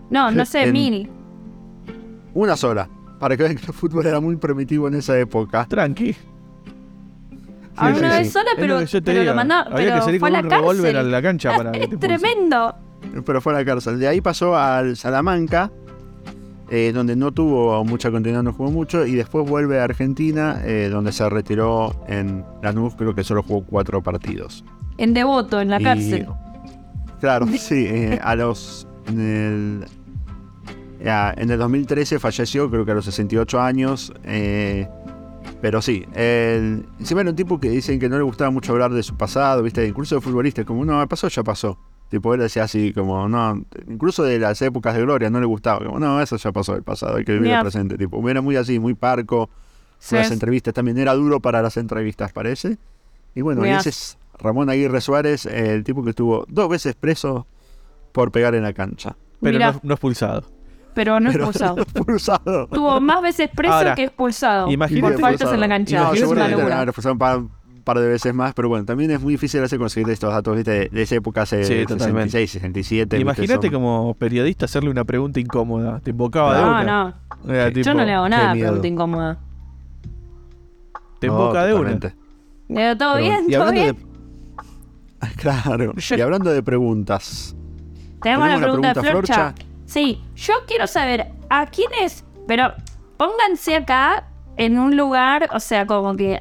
[0.09, 1.09] No, no sé, En- mil.
[2.33, 2.87] Una sola.
[3.19, 5.65] Para que vean que el fútbol era muy primitivo en esa época.
[5.67, 6.15] Tranqui.
[7.77, 8.17] A sí, una sí.
[8.19, 10.41] vez sola, Es pero, lo pero lo mandó, Había pero que salir fue con a
[10.41, 10.97] un la revólver cárcel.
[10.97, 12.75] a la cancha para que te es tremendo.
[13.25, 13.99] Pero fue a la cárcel.
[13.99, 15.71] De ahí pasó al Salamanca,
[16.69, 19.05] eh, donde no tuvo mucha continuidad, no jugó mucho.
[19.05, 22.95] Y después vuelve a Argentina, eh, donde se retiró en Lanús.
[22.95, 24.63] Creo que solo jugó cuatro partidos.
[24.97, 26.27] En devoto, en la Y- cárcel.
[27.19, 27.85] Claro, sí.
[27.87, 28.87] eh, a los.
[29.07, 29.85] En el,
[31.03, 34.11] ya, en el 2013 falleció, creo que a los 68 años.
[34.23, 34.87] eh,
[35.61, 38.91] pero sí, el, encima era un tipo que dicen que no le gustaba mucho hablar
[38.93, 39.87] de su pasado, ¿viste?
[39.87, 41.77] Incluso de futbolistas, como, no, pasó, ya pasó.
[42.09, 45.83] Tipo, él decía así, como, no, incluso de las épocas de gloria no le gustaba,
[45.85, 47.57] como, no, eso ya pasó del pasado, hay que vivir Mira.
[47.57, 47.97] el presente.
[47.97, 49.49] Tipo, era muy así, muy parco.
[49.97, 50.15] Sí.
[50.15, 52.77] Las entrevistas también era duro para las entrevistas, parece.
[53.33, 57.47] Y bueno, y ese es Ramón Aguirre Suárez, el tipo que estuvo dos veces preso
[58.11, 59.15] por pegar en la cancha.
[59.41, 60.54] Pero no expulsado.
[60.95, 61.77] Pero no Pero expulsado.
[61.81, 62.67] expulsado.
[62.67, 64.71] Tuvo más veces preso Ahora, que expulsado.
[64.71, 65.67] imagínate- por faltas en la.
[65.67, 66.77] No, una locura.
[66.77, 67.19] la expulsaron
[67.75, 70.55] un par de veces más, pero bueno, también es muy difícil hacer conseguir estos datos
[70.55, 70.71] ¿viste?
[70.71, 72.31] de, de esa época, hace Sí, totalmente.
[72.31, 73.03] 66, 67.
[73.17, 73.21] ¿viste?
[73.21, 75.99] Imagínate como periodista hacerle una pregunta incómoda.
[75.99, 76.83] Te invocaba de No, una.
[77.43, 77.51] no.
[77.53, 79.37] Era Yo tipo, no le hago nada, pregunta incómoda.
[81.19, 81.91] Te No, invoca de una.
[81.99, 82.15] totalmente.
[82.69, 83.47] Eh, ¿Todo bien?
[83.51, 83.95] ¿Todo bien?
[83.95, 85.93] de- Claro.
[85.95, 87.55] Yo- Y hablando de preguntas.
[88.21, 89.53] Tenemos la ¿tenemos pregunta, una de pregunta, Florcha.
[89.53, 89.65] Florcha?
[89.85, 92.73] Sí, yo quiero saber a quiénes, pero
[93.17, 94.25] pónganse acá
[94.57, 96.39] en un lugar, o sea, como que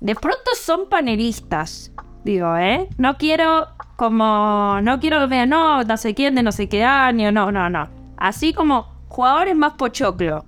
[0.00, 1.92] de pronto son panelistas,
[2.24, 2.88] digo, ¿eh?
[2.96, 6.84] No quiero como, no quiero que me no, no sé quién de no sé qué
[6.84, 7.88] año, no, no, no.
[8.16, 10.44] Así como jugadores más pochoclo.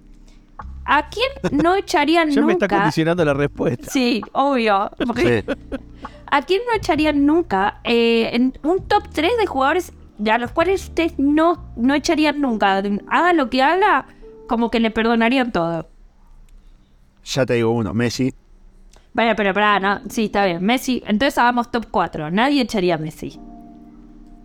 [0.85, 1.29] ¿A quién
[1.63, 2.77] no echarían Ya me está nunca?
[2.79, 3.91] condicionando la respuesta.
[3.91, 4.91] Sí, obvio.
[5.07, 5.55] porque- Sí.
[6.35, 9.93] ¿A quién no echarían nunca eh, en un top 3 de jugadores
[10.31, 12.83] a los cuales ustedes no, no echarían nunca?
[13.09, 14.07] Haga lo que haga,
[14.49, 15.89] como que le perdonarían todo.
[17.25, 18.35] Ya te digo uno, Messi.
[19.15, 20.01] Vaya, pero pará, no.
[20.09, 20.63] Sí, está bien.
[20.65, 22.31] Messi, entonces hagamos top 4.
[22.31, 23.39] Nadie echaría a Messi.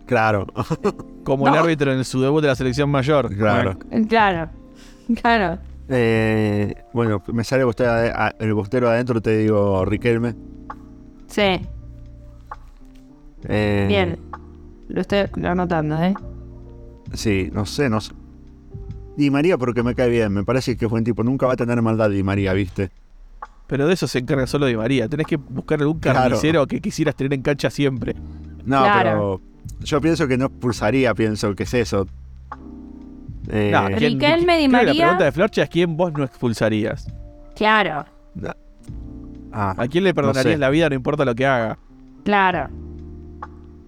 [0.06, 0.46] Claro.
[1.24, 3.34] Como el árbitro en su debut de la selección mayor.
[3.36, 3.78] Claro.
[4.08, 4.50] Claro.
[5.20, 5.58] Claro.
[5.88, 10.34] Eh, bueno, me sale usted ade- a- el bostero adentro, te digo Riquelme.
[11.28, 11.60] Sí,
[13.48, 14.18] Eh, bien.
[14.88, 16.14] Lo estoy anotando, ¿eh?
[17.14, 18.12] Sí, no sé, no sé.
[19.16, 21.22] Di María porque me cae bien, me parece que es buen tipo.
[21.24, 22.90] Nunca va a tener maldad Di María, ¿viste?
[23.66, 25.08] Pero de eso se encarga solo Di María.
[25.08, 26.20] Tenés que buscar algún Claro.
[26.20, 28.14] carnicero que quisieras tener en cancha siempre.
[28.64, 29.40] No, Claro.
[29.78, 32.06] pero yo pienso que no expulsaría, pienso que es eso.
[33.50, 37.06] Eh, No, ¿quién- Riquelme, Di La pregunta de Florcha es quién vos no expulsarías.
[37.56, 38.04] Claro,
[39.52, 40.58] ah, ¿A quién le perdonarías sé.
[40.58, 41.78] la vida no importa lo que haga?
[42.24, 42.68] claro.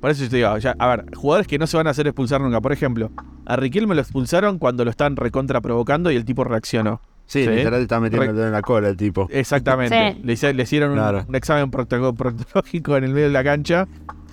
[0.01, 2.07] Por eso yo te digo, ya, a ver, jugadores que no se van a hacer
[2.07, 2.61] expulsar nunca.
[2.61, 3.11] Por ejemplo,
[3.47, 7.01] a Riquelme lo expulsaron cuando lo están recontra provocando y el tipo reaccionó.
[7.27, 7.51] sí, sí.
[7.51, 9.29] literal está metiendo Re- el dedo en la cola el tipo.
[9.31, 10.15] Exactamente.
[10.15, 10.21] Sí.
[10.25, 11.25] Le, hice- le hicieron un, Claro.
[11.29, 13.87] un examen procto- proctológico en el medio de la cancha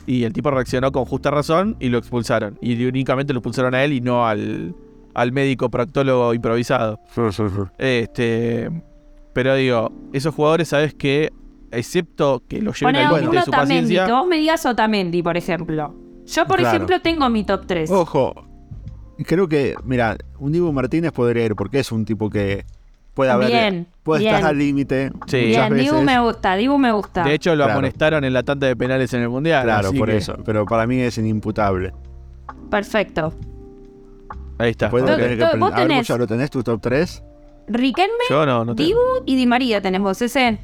[0.05, 2.57] y el tipo reaccionó con justa razón y lo expulsaron.
[2.61, 4.73] Y únicamente lo expulsaron a él y no al,
[5.13, 6.99] al médico proctólogo improvisado.
[7.77, 8.69] Este,
[9.33, 11.31] pero digo, esos jugadores, sabes que,
[11.71, 14.05] excepto que lo lleven al límite de su Otamendi, paciencia.
[14.05, 15.95] que vos me digas Otamendi, por ejemplo.
[16.25, 16.75] Yo, por Claro.
[16.75, 17.89] ejemplo, tengo mi top 3.
[17.91, 18.33] Ojo,
[19.25, 22.65] creo que, mira, un Dibu Martínez podría ir porque es un tipo que
[23.13, 23.47] puede haber.
[23.49, 24.35] Bien, puede bien.
[24.35, 25.11] estar al límite.
[25.27, 25.37] Sí.
[25.37, 25.89] Bien, veces.
[25.91, 27.23] Dibu me gusta, Dibu me gusta.
[27.23, 27.71] De hecho, lo Claro.
[27.73, 29.63] amonestaron en la tanda de penales en el mundial.
[29.63, 30.35] Claro, por que- eso.
[30.45, 31.93] Pero para mí es inimputable.
[32.69, 33.33] Perfecto.
[34.59, 34.85] Ahí está.
[34.87, 35.17] Después de ok.
[35.17, 37.23] tener que Vos a ver, lo tenés tu top 3.
[37.69, 38.87] Riquelme, Yo no, no tengo.
[38.87, 40.59] Dibu y Di María tenés vos, ese.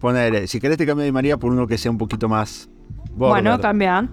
[0.00, 2.68] Ponele, si querés te cambio de María por uno que sea un poquito más.
[3.10, 3.42] border.
[3.44, 4.08] Bueno, cambia.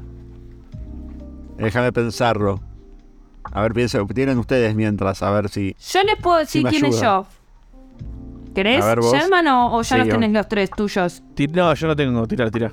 [1.57, 2.59] Déjame pensarlo.
[3.43, 5.75] A ver, pienso, tienen ustedes mientras, a ver si.
[5.79, 7.25] Yo les puedo decir quién es yo.
[8.53, 8.83] ¿Querés?
[8.83, 9.13] Ver, vos.
[9.13, 11.23] ¿Sherman o, o ya Sí, los tenés los tres tuyos?
[11.53, 12.27] No, yo no tengo.
[12.27, 12.71] Tira, tira.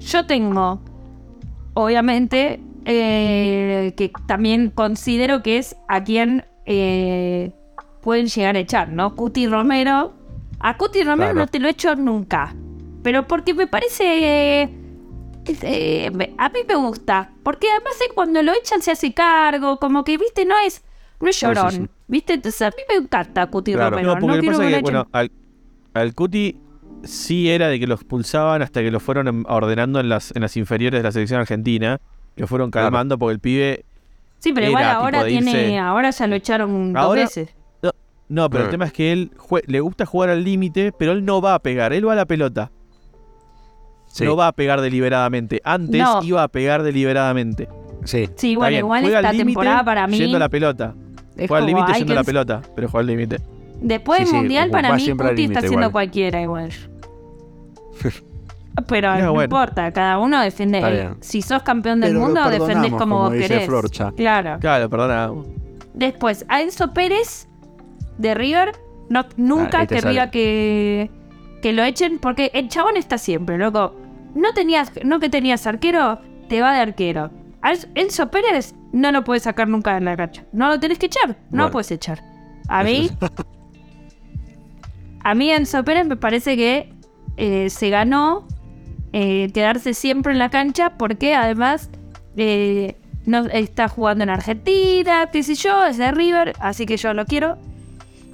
[0.00, 0.80] Yo tengo,
[1.74, 7.52] obviamente, eh, que también considero que es a quien eh,
[8.00, 9.14] pueden llegar a echar, ¿no?
[9.14, 10.14] Cuti Romero.
[10.62, 11.38] A Cuti Romero Claro.
[11.40, 12.54] no te lo he hecho nunca.
[13.02, 14.62] Pero porque me parece...
[14.62, 14.78] eh,
[15.62, 17.30] eh, me- a mí me gusta.
[17.42, 19.78] Porque además de cuando lo echan se hace cargo.
[19.78, 20.84] Como que, viste, no es...
[21.20, 21.70] No es Sí, sí, llorón.
[21.72, 21.86] sí.
[22.08, 22.34] ¿Viste?
[22.34, 23.90] Entonces a mí me encanta Cuti Claro.
[23.90, 24.14] Romero.
[24.14, 25.30] No, porque quiero que es que, bueno, al,
[25.94, 26.56] al Cuti
[27.04, 30.42] sí era de que lo expulsaban hasta que lo fueron em- ordenando en las, en
[30.42, 32.00] las inferiores de la selección argentina.
[32.36, 32.86] Lo fueron Claro.
[32.86, 33.84] calmando porque el pibe.
[34.38, 35.52] Sí, pero igual ahora tiene...
[35.52, 37.50] irse- Ahora ya lo echaron dos veces.
[38.32, 38.70] No, pero el Eh.
[38.70, 39.30] tema es que él
[39.66, 42.24] le gusta jugar al límite, pero él no va a pegar, él va a la
[42.24, 42.70] pelota.
[44.06, 45.60] Sí, No va a pegar deliberadamente.
[45.64, 46.22] Antes No.
[46.22, 47.68] iba a pegar deliberadamente.
[48.04, 48.28] sí.
[48.36, 50.16] Sí, igual juega al esta temporada para mí.
[50.18, 50.94] Yendo a la pelota.
[51.36, 53.40] es Juega al límite yendo a la pelota, pero juega al límite.
[53.82, 55.92] Después del sí, mundial, para mí, Cuti está haciendo igual.
[55.92, 56.70] cualquiera igual.
[58.88, 59.44] Pero no bueno.
[59.44, 61.10] importa, cada uno defiende.
[61.20, 63.66] Si sos campeón del Pero mundo, defendés como, como vos dice querés.
[63.66, 64.12] Florcha.
[64.12, 64.58] Claro.
[64.60, 65.30] Claro, perdona.
[65.94, 67.48] Después, a Enzo Pérez
[68.18, 68.72] de River,
[69.08, 71.10] no, nunca Ah, querría que,
[71.62, 73.94] que lo echen, porque el chabón está siempre, loco.
[74.34, 77.30] No tenías, no que tenías arquero, te va de arquero.
[77.62, 80.44] A Enzo Pérez no lo puedes sacar nunca de la cancha.
[80.52, 81.64] No lo tenés que echar, no Bueno.
[81.66, 82.22] lo puedes echar.
[82.68, 83.10] A mí,
[85.24, 86.92] a mí Enzo Pérez me parece que
[87.36, 88.46] eh, se ganó
[89.12, 91.90] eh, quedarse siempre en la cancha porque además
[92.36, 92.96] eh,
[93.26, 97.24] no está jugando en Argentina, qué sé yo, es de River, así que yo lo
[97.26, 97.58] quiero.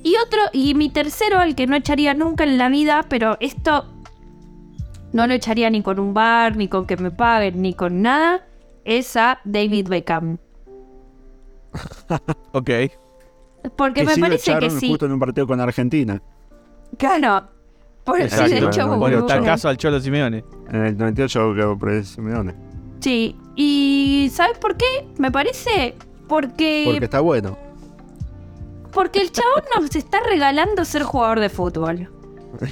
[0.02, 3.84] Y otro, y mi tercero, al que no echaría nunca en la vida, pero esto
[5.12, 8.46] no lo echaría ni con un bar, ni con que me paguen, ni con nada,
[8.84, 10.38] es a David Beckham.
[12.52, 12.70] Ok.
[13.76, 14.88] Porque Que me sí lo parece que echaron sí.
[14.88, 16.22] justo en un partido con Argentina.
[16.96, 17.48] Claro.
[18.04, 20.44] Por, sí, Exacto, de hecho, no, Bueno, caso al Cholo Simeone.
[20.70, 22.54] En el 98 creo por el Simeone.
[23.00, 25.06] Sí, y ¿sabes por qué?
[25.18, 25.94] Me parece
[26.26, 27.58] porque Porque está bueno.
[28.98, 32.10] Porque el chabón nos está regalando ser jugador de fútbol.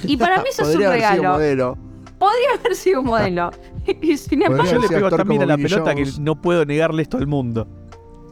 [0.02, 1.32] Y para mí eso es un Podría haber sido regalo.
[1.34, 1.78] modelo.
[2.18, 3.50] Podría haber sido un modelo.
[4.02, 7.16] Y sin embargo, Yo le pego también a la pelota que no puedo negarle esto
[7.18, 7.68] al mundo.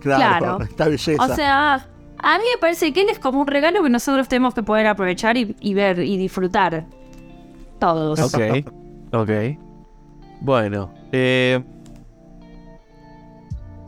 [0.01, 0.65] Claro, Claro.
[0.65, 1.23] está belleza.
[1.23, 1.75] o sea,
[2.19, 4.89] a mí me parece que él es como un regalo que nosotros tenemos que poder
[4.89, 6.87] aprovechar y, y ver y disfrutar.
[7.79, 8.19] Todos.
[8.19, 8.67] Ok.
[9.13, 9.31] ok.
[10.41, 10.93] Bueno.
[11.13, 11.63] eh,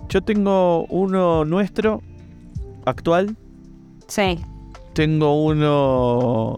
[0.08, 2.00] yo tengo uno nuestro,
[2.84, 3.36] actual.
[4.06, 4.38] Sí.
[4.94, 6.56] Tengo uno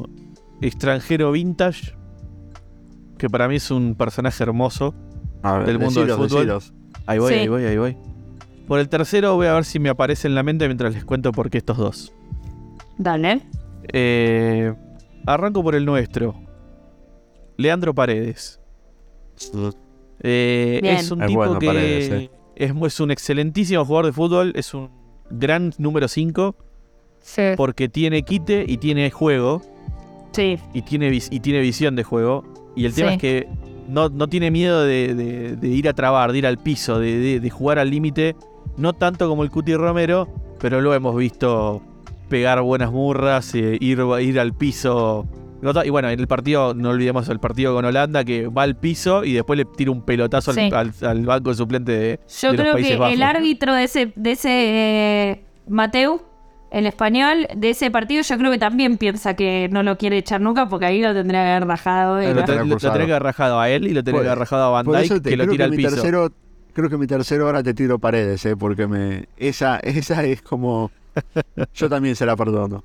[0.61, 1.95] extranjero vintage.
[3.17, 4.95] Que para mí es un personaje hermoso.
[5.43, 6.47] A ver, del mundo del decilos, fútbol.
[6.47, 6.73] decilos.
[7.07, 7.39] Ahí voy, Sí.
[7.41, 7.97] ahí voy, ahí voy.
[8.67, 11.33] Por el tercero voy a ver si me aparece en la mente mientras les cuento
[11.33, 12.13] por qué estos dos.
[12.99, 13.41] Dale.
[13.93, 14.75] Eh,
[15.27, 16.35] arranco por el nuestro.
[17.57, 18.61] Leandro Paredes.
[20.21, 20.97] Eh, Bien.
[20.97, 22.31] es un Es tipo bueno que Paredes, eh.
[22.57, 24.53] es, es un excelentísimo jugador de fútbol.
[24.55, 24.91] Es un
[25.31, 26.55] gran número 5
[27.21, 27.43] Sí.
[27.57, 29.63] porque tiene quite y tiene juego
[30.33, 30.59] Sí.
[30.75, 32.45] y tiene, y tiene visión de juego.
[32.77, 33.15] Y el tema Sí.
[33.17, 33.49] es que
[33.89, 37.49] no, no tiene miedo de, de- de ir a trabar, de ir al piso, de,
[37.51, 38.37] jugar al límite.
[38.77, 40.29] No tanto como el Cuti Romero,
[40.61, 41.83] pero lo hemos visto
[42.29, 45.27] pegar buenas murras, eh, ir, ir al piso
[45.85, 49.25] Y bueno, en el partido, no olvidemos el partido con Holanda, que va al piso
[49.25, 50.71] y después le tira un pelotazo al- Sí.
[50.73, 53.15] al, al banco suplente de, Yo de los creo Países que Bajos.
[53.15, 56.23] el árbitro de ese, de ese eh, Mateu,
[56.71, 60.41] en español, de ese partido, yo creo que también piensa que no lo quiere echar
[60.41, 62.17] nunca porque ahí lo tendría que haber rajado.
[62.17, 64.65] lo, ten- lo tendría que haber rajado a él y lo tendría que haber rajado
[64.77, 64.87] a Van
[65.23, 65.91] te- que lo creo tira que al mi piso.
[65.91, 66.33] tercero,
[66.75, 70.91] creo que mi tercero ahora te tiro paredes, eh, porque me esa esa es como
[71.75, 72.85] yo también se la perdono.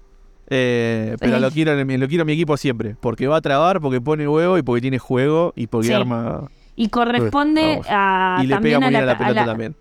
[0.50, 1.42] Eh, pero Sí.
[1.42, 2.96] lo quiero, en lo quiero en mi equipo siempre.
[3.00, 5.94] Porque va a trabar, porque pone huevo y porque tiene juego y porque Sí.
[5.94, 6.50] arma.
[6.76, 7.88] Y corresponde Vamos.
[7.90, 8.40] a.
[8.42, 9.76] y le también pega muy a bien a la a pelota la- también.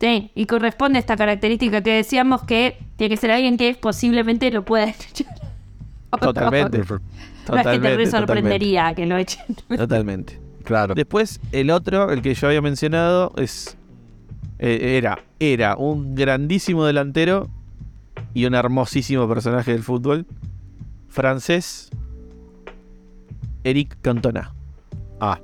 [0.00, 4.50] Sí, y corresponde a esta característica que decíamos que tiene que ser alguien que posiblemente
[4.50, 5.34] lo pueda echar.
[6.20, 6.78] Totalmente.
[7.48, 9.56] No es que te sorprendería que lo echen.
[9.76, 10.40] Totalmente.
[10.64, 10.94] Claro.
[10.94, 13.76] Después, el otro, el que yo había mencionado, es.
[14.58, 17.48] eh, era, era un grandísimo delantero
[18.34, 20.26] y un hermosísimo personaje del fútbol.
[21.08, 21.90] Francés.
[23.64, 24.52] Eric Cantona.
[25.20, 25.40] Ah.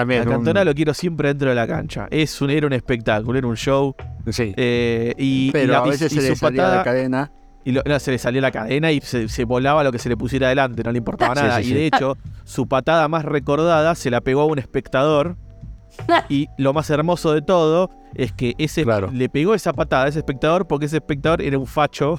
[0.00, 2.06] También A un- Cantona lo quiero siempre dentro de la cancha.
[2.10, 3.94] Es un, era un espectáculo, era un show.
[4.30, 4.52] sí.
[4.56, 7.32] eh, y, y pero la- a y- veces y se le salía patada- la cadena.
[7.64, 10.08] Y lo- no, se le salió la cadena y se, se volaba lo que se
[10.08, 11.56] le pusiera adelante, no le importaba nada.
[11.58, 11.74] sí, y sí.
[11.74, 15.36] de hecho, su patada más recordada se la pegó a un espectador.
[16.30, 19.10] Y lo más hermoso de todo es que ese Claro.
[19.12, 22.16] le pegó esa patada a ese espectador porque ese espectador era un facho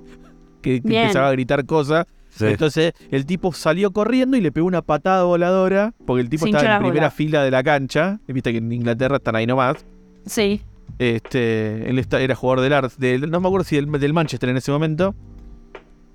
[0.62, 2.06] que, empezaba a gritar cosas.
[2.36, 2.44] Sí.
[2.44, 6.64] Entonces el tipo salió corriendo y le pegó una patada voladora porque el tipo estaba
[6.64, 7.10] en la primera bola.
[7.10, 8.20] fila de la cancha.
[8.28, 9.86] Viste que en Inglaterra están ahí nomás.
[10.26, 10.60] Sí.
[10.98, 14.58] Este, él era jugador del Ars, del, no me acuerdo si del, del Manchester en
[14.58, 15.14] ese momento.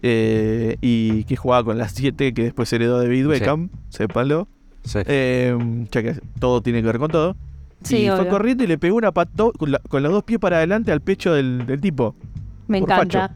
[0.04, 3.30] Eh, y que jugaba con las 7 que después heredó de David Sí.
[3.30, 4.48] Beckham, sépanlo.
[4.84, 5.00] Sí.
[5.06, 5.58] Eh,
[5.92, 7.36] ya que todo tiene que ver con todo.
[7.84, 10.92] Sí, y fue corriendo y le pegó una patada con, los dos pies para adelante
[10.92, 12.16] al pecho del, del tipo.
[12.68, 13.36] Me Por encanta.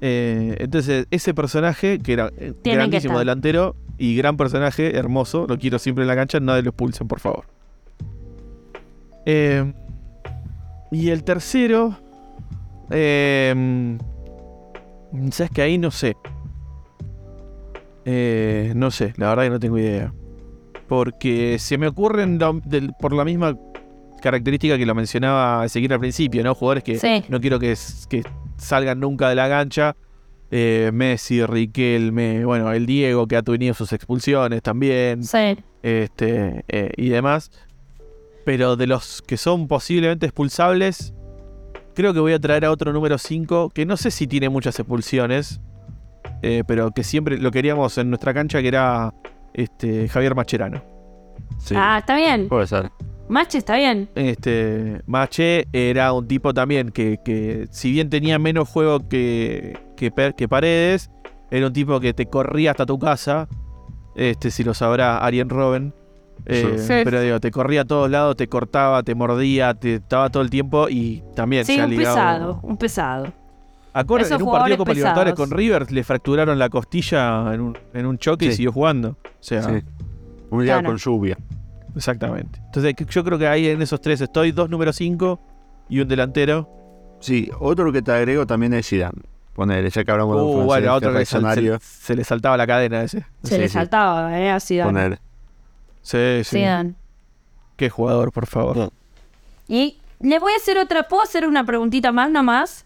[0.00, 5.78] Eh, entonces, ese personaje, que era eh, grandísimo delantero y gran personaje, hermoso, lo quiero
[5.78, 7.46] siempre en la cancha, nadie lo expulsen, por favor.
[9.24, 9.72] Eh,
[10.92, 11.98] y el tercero,
[12.90, 13.96] eh,
[15.30, 16.14] sabes que ahí no sé.
[18.04, 20.12] Eh, no sé, la verdad que no tengo idea.
[20.88, 23.56] Porque se me ocurren la- del- por la misma
[24.22, 26.54] característica que lo mencionaba Ezequiel al principio, ¿no?
[26.54, 27.24] Jugadores que Sí.
[27.28, 27.74] no quiero que
[28.56, 29.96] salgan nunca de la cancha.
[30.50, 35.56] Eh, Messi, Riquelme, bueno, el Diego que ha tenido sus expulsiones también, Sí.
[35.82, 37.50] este, eh, y demás.
[38.44, 41.12] Pero de los que son posiblemente expulsables,
[41.96, 44.78] creo que voy a traer a otro número 5, que no sé si tiene muchas
[44.78, 45.60] expulsiones,
[46.42, 49.12] eh, pero que siempre lo queríamos en nuestra cancha, que era
[49.52, 50.80] este, Javier Macherano.
[51.58, 51.74] Sí.
[51.76, 52.48] Ah, está bien.
[52.48, 52.90] Puede ser.
[53.28, 54.08] Mache está bien.
[54.14, 60.10] Este, Mache era un tipo también que, que si bien tenía menos juego que, que,
[60.48, 61.10] Paredes,
[61.50, 63.48] era un tipo que te corría hasta tu casa.
[64.14, 65.92] Este, si lo sabrá Arien Robben.
[66.44, 66.92] Eh, Sí.
[67.02, 70.50] Pero digo, te corría a todos lados, te cortaba, te mordía, te estaba todo el
[70.50, 72.14] tiempo y también Sí, se ha un ligado.
[72.14, 73.32] pesado, un pesado.
[73.92, 78.04] Acorde, en un partido Copa Libertadores con River le fracturaron la costilla en un, en
[78.06, 79.16] un choque y siguió jugando.
[79.24, 79.82] O sea, Sí.
[80.50, 80.88] Un día Claro.
[80.90, 81.38] con lluvia.
[81.96, 82.60] Exactamente.
[82.66, 85.40] Entonces yo creo que ahí en esos tres estoy, dos número 5
[85.88, 86.68] y un delantero.
[87.20, 89.22] Sí, otro que te agrego también es Zidane.
[89.54, 92.24] Ponele, ya que hablamos de un Uh, francés bueno, otro que se, se- se le
[92.24, 93.24] saltaba la cadena ese.
[93.42, 93.72] Se Sí, le sí.
[93.74, 94.92] saltaba, eh, a Zidane.
[94.92, 95.18] ponele.
[96.02, 96.58] Sí, sí.
[96.58, 96.94] Zidane.
[97.76, 98.90] Qué jugador, por favor.
[99.66, 102.84] Y le voy a hacer otra, ¿puedo hacer una preguntita más nomás?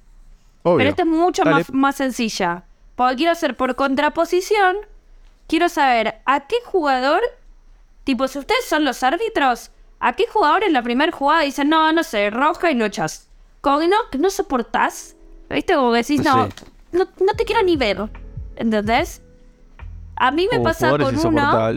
[0.62, 0.78] Obvio.
[0.78, 1.56] Pero esta es mucho Dale.
[1.56, 2.62] más, más sencilla.
[2.94, 4.76] Porque quiero hacer por contraposición,
[5.48, 7.20] quiero saber a qué jugador,
[8.10, 11.92] tipo, si ustedes son los árbitros, a qué jugador en la primera jugada dicen, no,
[11.92, 13.28] no sé, roja y lo echas.
[13.60, 15.16] Como que no, no soportás.
[15.48, 15.74] ¿Viste?
[15.74, 16.64] Como que decís, no, Sí.
[16.92, 18.08] no, no te quiero ni ver.
[18.56, 19.22] ¿Entendés?
[20.16, 21.70] A mí me pasa con uno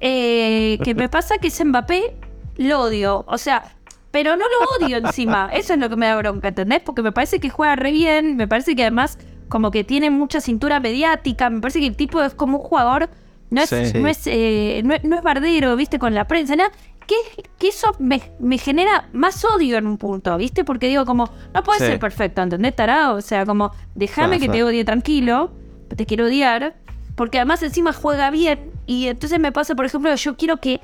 [0.00, 2.16] eh, que me pasa que es Mbappé,
[2.56, 3.24] lo odio.
[3.28, 3.76] O sea,
[4.10, 5.50] pero no lo odio encima.
[5.52, 6.80] Eso es lo que me da bronca, ¿entendés?
[6.82, 10.40] Porque me parece que juega re bien, me parece que además como que tiene mucha
[10.40, 13.10] cintura mediática, me parece que el tipo es como un jugador,
[13.50, 13.98] no es, Sí.
[13.98, 15.98] no es, eh, no, es- no es bardero, ¿viste?
[15.98, 16.70] Con la prensa, nada.
[17.06, 17.16] Que,
[17.58, 20.62] que eso me, me genera más odio en un punto, ¿viste?
[20.64, 21.88] Porque digo como, no puedes Sí.
[21.88, 23.16] ser perfecto, ¿entendés, tarado?
[23.16, 25.50] O sea, como, déjame que te odie tranquilo,
[25.96, 26.76] te quiero odiar,
[27.16, 30.80] porque además encima juega bien, y entonces me pasa, por ejemplo, yo quiero que,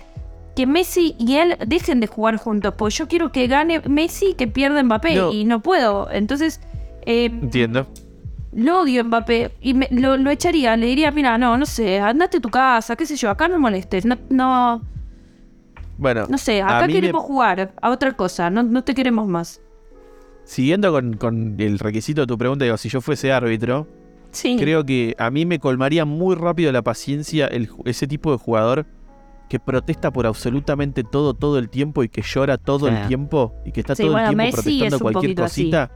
[0.57, 4.35] que Messi y él dejen de jugar juntos, pues yo quiero que gane Messi y
[4.35, 5.31] que pierda Mbappé, No.
[5.33, 6.61] y no puedo, entonces...
[7.05, 7.87] eh, Entiendo.
[8.57, 12.39] Lo odio Mbappé y me- lo, lo echaría, le diría, mira, no, no sé, andate
[12.39, 14.83] a tu casa, qué sé yo, acá no molestes, no, no,
[15.99, 19.61] Bueno, no sé, acá me- queremos jugar a otra cosa, no, no te queremos más.
[20.45, 23.87] siguiendo con, con el requisito de tu pregunta, digo, si yo fuese árbitro,
[24.31, 24.57] Sí.
[24.59, 28.85] creo que a mí me colmaría muy rápido la paciencia el ese tipo de jugador
[29.49, 32.95] que protesta por absolutamente todo todo el tiempo y que llora todo Sí.
[32.95, 35.63] el tiempo y que está Sí, todo bueno, el tiempo Messi protestando cualquier poquito así.
[35.63, 35.91] cosita.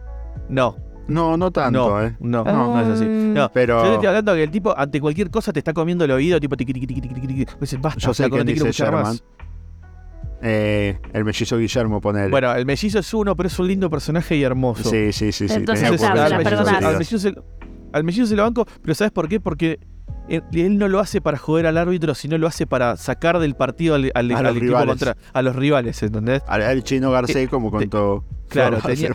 [0.48, 0.76] No,
[1.10, 2.16] No, no tanto, no, ¿eh?
[2.20, 3.04] no, no, no es así.
[3.04, 3.34] Mm.
[3.34, 6.04] No, Pero- yo te estoy hablando que el tipo ante cualquier cosa te está comiendo
[6.04, 7.46] el oído, tipo tiqui tiqui tiqui tiqui.
[7.60, 9.22] Dices, basta, Yo sé no quién dice más.
[10.42, 12.28] Eh, el mellizo Guillermo pone.
[12.28, 14.88] Bueno, el mellizo es uno, pero es un lindo personaje y hermoso.
[14.88, 15.48] sí, sí, sí.
[15.48, 15.90] sí Entonces, al,
[16.38, 17.34] mellizo, al mellizo se,
[17.92, 19.38] al mellizo se lo banco, pero ¿sabes por qué?
[19.38, 19.78] Porque
[20.30, 23.54] él, él no lo hace para joder al árbitro, sino lo hace para sacar del
[23.54, 24.86] partido al, al- A al los equipo rivales.
[24.88, 26.42] contra a los rivales, ¿entendés?
[26.46, 28.24] Al, al chino Garcés, como te- contó.
[28.48, 29.10] Claro, tenía,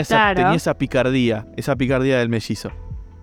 [0.00, 0.36] esa, Claro.
[0.36, 2.70] tenía esa picardía, esa picardía del mellizo.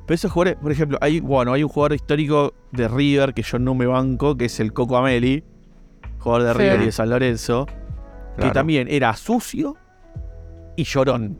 [0.06, 3.58] Pero esos jugadores, por ejemplo, hay, bueno, hay un jugador histórico de River que yo
[3.58, 5.44] no me banco, que es el Coco Ameli,
[6.20, 6.60] jugador de Sí.
[6.60, 7.66] River y de San Lorenzo,
[8.40, 9.78] que también era sucio
[10.76, 11.38] y llorón.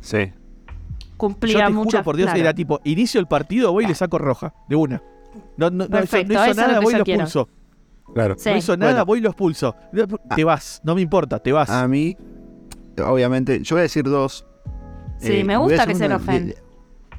[0.00, 0.32] Sí.
[1.16, 2.40] Cumplía Yo te muchas juro por Dios, claro.
[2.40, 5.02] era tipo, inicio el partido, voy y le saco roja, de una.
[5.56, 7.48] No, no, no, Perfecto, no eso hizo lo nada, voy y lo expulso.
[8.14, 8.34] Claro.
[8.38, 8.50] Sí.
[8.50, 9.06] No hizo nada, Bueno.
[9.06, 9.74] voy y lo expulso.
[10.36, 11.70] Te vas, no me importa, te vas.
[11.70, 12.16] A mí,
[13.04, 14.46] obviamente, yo voy a decir dos.
[15.18, 16.48] Sí, Eh, me a gusta que se enojen.
[16.48, 16.56] de-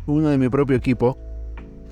[0.06, 1.18] Uno de mi propio equipo.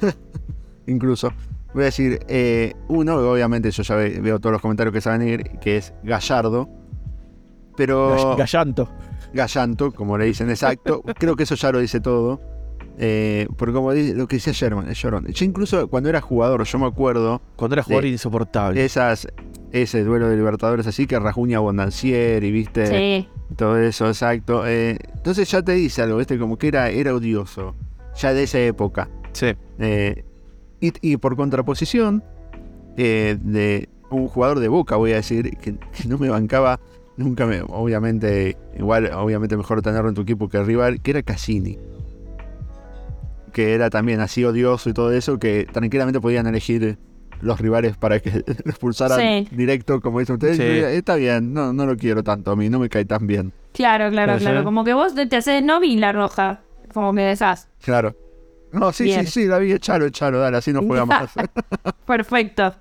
[0.88, 1.32] Incluso.
[1.74, 5.07] Voy a decir eh, uno, obviamente yo ya ve- veo todos los comentarios que se
[5.09, 6.69] van a ir, que es Gallardo.
[7.78, 8.89] Pero Gall- Gallanto.
[9.34, 12.41] Gallanto, como le dicen exacto, creo que eso ya lo dice todo.
[12.98, 15.26] Eh, porque como dice, lo que decía Sherman, es llorón.
[15.28, 18.84] Yo incluso cuando era jugador, yo me acuerdo Cuando era jugador insoportable.
[18.84, 19.28] esas,
[19.72, 23.28] ese duelo de Libertadores así que Rajuña Bondancieri, viste, Sí.
[23.56, 24.68] todo eso, exacto.
[24.68, 27.76] Eh, entonces ya te dice algo, viste, como que era, era odioso,
[28.16, 29.10] ya de esa época.
[29.32, 29.54] Sí.
[29.80, 30.24] Eh,
[30.80, 32.24] y, y por contraposición,
[32.98, 36.80] eh, de un jugador de Boca, voy a decir, que, que no me bancaba
[37.18, 41.22] nunca, me, obviamente, igual, obviamente mejor tenerlo en tu equipo que el rival, que era
[41.24, 41.78] Cassini.
[43.52, 46.97] Que era también así odioso y todo eso, que tranquilamente podían elegir
[47.41, 48.32] los rivales para que
[48.66, 49.47] lo expulsaran Sí.
[49.56, 50.58] directo, como dicen ustedes.
[50.58, 50.64] Sí.
[50.64, 53.52] Está bien, no, no lo quiero tanto a mí, no me cae tan bien.
[53.74, 54.56] Claro, claro, claro.
[54.58, 54.64] ser.
[54.64, 56.62] Como que vos te haces no vi la roja.
[56.93, 57.68] Como que desás.
[57.84, 58.16] Claro.
[58.72, 59.26] No, sí, Bien.
[59.26, 61.32] sí, sí, David, echalo, echalo, dale, así no juega más.
[62.06, 62.74] Perfecto.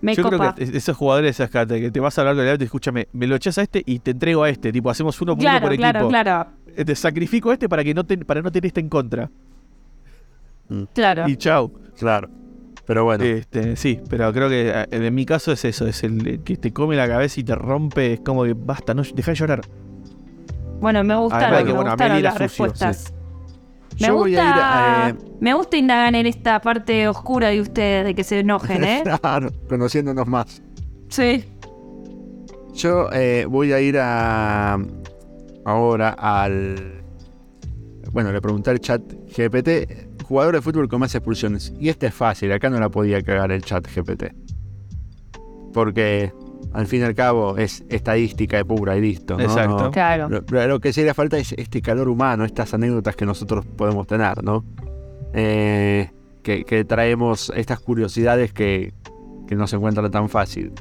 [0.00, 0.36] Me Yo copa.
[0.38, 2.48] creo que es- esos jugadores esas que te, que te vas a hablar con el
[2.50, 4.72] árbitro y escúchame, me lo echas a este y te entrego a este.
[4.72, 6.08] Tipo, hacemos uno por uno Claro, por claro, equipo.
[6.10, 6.50] claro.
[6.63, 9.30] Eh, Te sacrifico este para que no te, para no tener este en contra.
[10.94, 11.28] Claro.
[11.28, 11.72] Y chau.
[11.98, 12.28] claro.
[12.86, 13.24] Pero bueno.
[13.24, 16.56] Este, sí, pero creo que eh, en mi caso es eso, es el eh, que
[16.56, 19.60] te come la cabeza y te rompe, es como que basta, no deja de llorar.
[20.80, 23.14] Bueno, me gustaron, Además de que, me bueno, gustaron las sucio, respuestas.
[24.00, 27.48] Me Yo voy a ir gusta, a, eh, me gusta indagar en esta parte oscura
[27.48, 29.02] de ustedes, de que se enojen, ¿eh?
[29.20, 30.62] Claro, conociéndonos más.
[31.08, 31.44] sí.
[32.74, 34.76] Yo eh, voy a ir a
[35.64, 37.02] ahora al.
[38.12, 39.02] Bueno, le pregunté al chat
[39.36, 41.72] GPT, jugador de fútbol con más expulsiones.
[41.80, 44.32] Y este es fácil, acá no la podía cagar el chat GPT.
[45.72, 46.32] Porque
[46.72, 49.36] al fin y al cabo es estadística de pura y listo.
[49.36, 49.42] ¿no?
[49.42, 49.84] Exacto.
[49.84, 50.28] No- Claro.
[50.28, 54.06] Lo, lo- que sí haría falta es este calor humano, estas anécdotas que nosotros podemos
[54.06, 54.64] tener, ¿no?
[55.32, 56.10] Eh,
[56.42, 58.92] que, que traemos estas curiosidades que,
[59.48, 60.72] que no se encuentran tan fácil.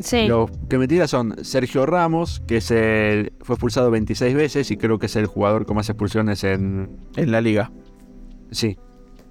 [0.00, 0.26] Sí.
[0.26, 4.76] Los que me tira son Sergio Ramos, que es el, fue expulsado 26 veces y
[4.76, 7.70] creo que es el jugador con más expulsiones en, En la liga.
[8.50, 8.78] sí,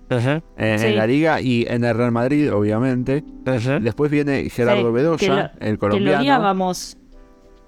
[0.09, 0.41] en,
[0.79, 0.85] Sí.
[0.87, 3.23] en la liga y en el Real Madrid, obviamente.
[3.81, 6.71] Después viene Gerardo Sí, Bedoya, que lo- el Que lo colombiano.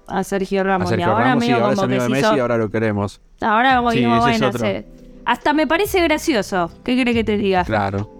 [0.06, 0.88] a Sergio a Ramos.
[0.90, 2.56] Sergio y ahora Ramos, sí, medio ahora es que amigo de Messi hizo- y ahora
[2.58, 3.20] lo queremos.
[3.40, 4.60] Ahora como Sí, digo, ese es bueno, otro.
[4.60, 4.86] se-
[5.24, 6.70] hasta me parece gracioso.
[6.84, 7.64] ¿Qué cree que te diga?
[7.64, 8.10] Claro.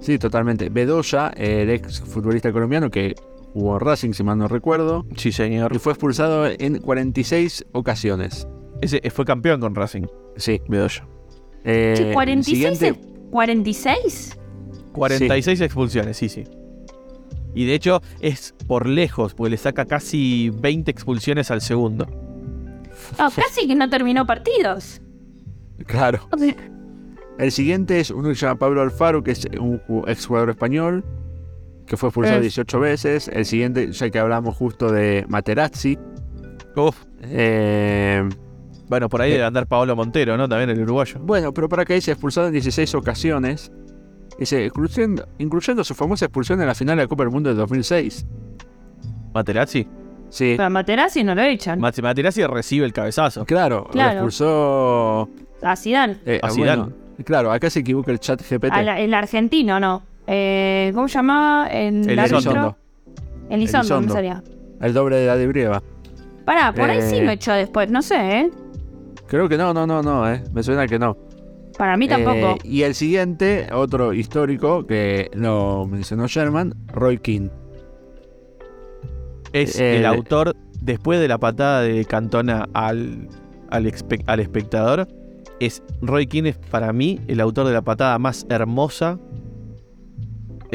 [0.00, 0.68] Sí, totalmente.
[0.68, 3.14] Bedoya, el ex futbolista colombiano que
[3.54, 5.74] jugó Racing, si mal no recuerdo, Sí, señor.
[5.74, 8.46] y fue expulsado en 46 ocasiones.
[8.82, 10.02] Ese fue campeón con Racing,
[10.36, 10.60] Sí.
[10.68, 11.06] Bedoya.
[11.64, 12.78] Eh, Che, 46.
[12.78, 13.00] siguiente-
[13.30, 14.36] ¿46?
[14.92, 16.44] 46 expulsiones, sí, sí.
[17.54, 22.06] Y de hecho es por lejos, porque le saca casi 20 expulsiones al segundo.
[23.18, 25.00] No, casi que no terminó partidos.
[25.86, 26.28] Claro.
[27.38, 31.04] El siguiente es uno que se llama Pablo Alfaro, que es un ju- exjugador español,
[31.86, 32.42] que fue expulsado Eh.
[32.42, 33.28] 18 veces.
[33.28, 35.98] El siguiente, ya que hablamos justo de Materazzi.
[36.76, 36.96] Uf.
[37.22, 38.28] eh,
[38.88, 39.34] Bueno, por ahí Eh.
[39.34, 40.46] debe andar Paolo Montero, ¿no?
[40.48, 41.18] También el uruguayo.
[41.20, 43.72] bueno, pero para que dice expulsado en 16 ocasiones.
[44.38, 47.54] Dice, incluyendo, incluyendo su famosa expulsión en la final de la Copa del Mundo de
[47.56, 48.26] 2006.
[49.32, 49.86] Materazzi.
[50.28, 51.78] Sí, Pero Materazzi no lo echan.
[51.80, 53.44] Mate- Materazzi recibe el cabezazo.
[53.44, 55.28] claro, lo expulsó.
[55.62, 56.16] a Zidane.
[56.26, 56.92] eh, A bueno, Zidane.
[57.24, 58.74] claro, acá se equivoca el chat GPT.
[58.98, 60.02] El argentino, no.
[60.26, 61.66] Eh, ¿Cómo se llamaba?
[61.68, 62.18] El, El?
[62.18, 62.76] Elizondo.
[63.50, 64.14] Elizondo, ¿cómo Elizondo.
[64.14, 64.42] sería?
[64.80, 65.82] El doble de la de Brieva.
[66.44, 67.24] Pará, por ahí sí Eh.
[67.24, 68.50] lo echó después, no sé, ¿eh?
[69.26, 70.42] Creo que no, no, no, no, eh.
[70.52, 71.16] Me suena que no.
[71.78, 72.36] Para mí tampoco.
[72.36, 77.48] Eh, y el siguiente, otro histórico que lo mencionó Sherman, Roy King.
[79.52, 83.28] Es Eh, el autor, después de la patada de Cantona al,
[83.70, 85.08] al, espe- al espectador,
[85.60, 89.18] es Roy Keane es para mí el autor de la patada más hermosa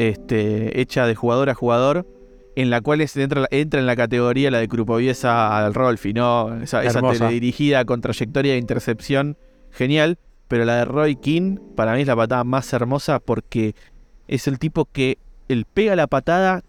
[0.08, 2.06] este, hecha de jugador a jugador,
[2.56, 6.60] en la cual es- entra, entra en la categoría la de Krupoviesa al Rolfi, ¿no?
[6.62, 9.36] Esa, esa teledirigida con trayectoria de intercepción,
[9.70, 10.18] genial.
[10.48, 13.74] Pero la de Roy King, para mí es la patada más hermosa porque
[14.26, 15.16] es el tipo que
[15.48, 16.62] él pega la patada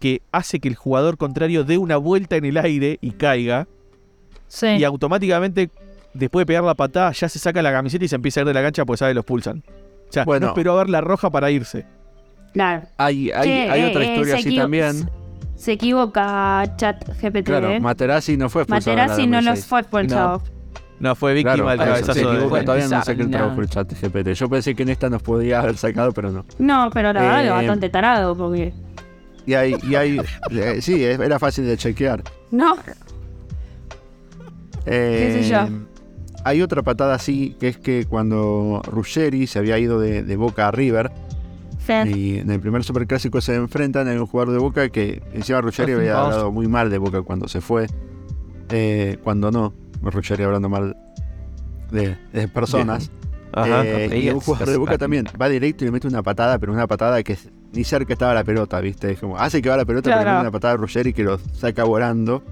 [0.00, 3.68] que hace que el jugador contrario dé una vuelta en el aire y caiga.
[4.48, 4.66] sí.
[4.66, 5.70] Y automáticamente,
[6.12, 8.46] después de pegar la patada, ya se saca la camiseta y se empieza a ir
[8.48, 9.62] de la cancha porque sabe los pulsan.
[10.08, 10.46] O sea, Bueno.
[10.46, 11.86] no esperó a ver la roja para irse.
[12.52, 12.82] Claro.
[12.96, 15.10] Hay, hay, Che, hay eh, otra historia así también.
[15.56, 17.44] Se equivoca Chat GPT.
[17.44, 17.80] Claro, ¿eh?
[17.80, 18.96] Materazzi no fue expulsado.
[18.96, 19.66] Materazzi no los 2006.
[19.66, 20.42] fue expulsado.
[21.00, 22.20] No fue víctima Claro, del por cabezazo de...
[22.20, 23.36] equivoca, Bueno, todavía no esa- sé qué el no.
[23.38, 24.28] trabajo el chat GPT.
[24.34, 26.44] Yo pensé que en esta nos podía haber sacado, pero no.
[26.58, 28.72] No, pero la verdad Eh, bastante tarado, porque.
[29.46, 30.20] Y hay, y hay
[30.50, 32.22] eh, sí, era fácil de chequear.
[32.50, 32.76] No.
[34.86, 35.66] Eh, sé yo?
[36.44, 40.68] Hay otra patada así, que es que cuando Ruggeri se había ido de, de Boca
[40.68, 41.10] a River,
[42.06, 45.92] Y en el primer superclásico se enfrentan hay un jugador de Boca que encima Ruggeri
[45.92, 47.86] había hablado muy mal de Boca cuando se fue.
[48.68, 50.96] Eh, cuando no, Ruggeri hablando mal
[51.90, 53.10] de, de personas.
[53.52, 53.84] Ajá.
[53.84, 56.72] Eh, y un jugador de Boca también va directo y le mete una patada, pero
[56.72, 57.36] una patada que
[57.72, 59.12] ni cerca estaba la pelota, ¿viste?
[59.12, 61.24] Es como, hace que va la pelota, pero le mete una patada a Ruggeri que
[61.24, 62.42] lo saca volando.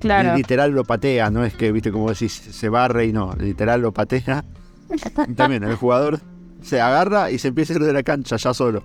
[0.00, 0.34] claro.
[0.34, 3.80] Y literal lo patea, no es que, viste, como decís, se barre y no, literal
[3.80, 4.44] lo patea.
[5.36, 6.20] También el jugador
[6.64, 8.82] se agarra y se empieza a ir de la cancha ya solo.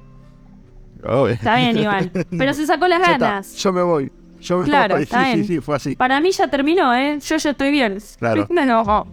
[1.08, 1.34] Oh, eh.
[1.34, 2.12] Está bien, Iván.
[2.38, 3.56] Pero se sacó las ganas.
[3.56, 4.12] yo me voy.
[4.42, 5.04] Yo me Claro, voy.
[5.06, 5.48] está Sí, bien.
[5.48, 5.96] sí, fue así.
[5.96, 7.18] Para mí ya terminó, ¿eh?
[7.20, 7.98] Yo ya estoy bien.
[8.20, 8.48] Claro.
[8.52, 9.08] No, no.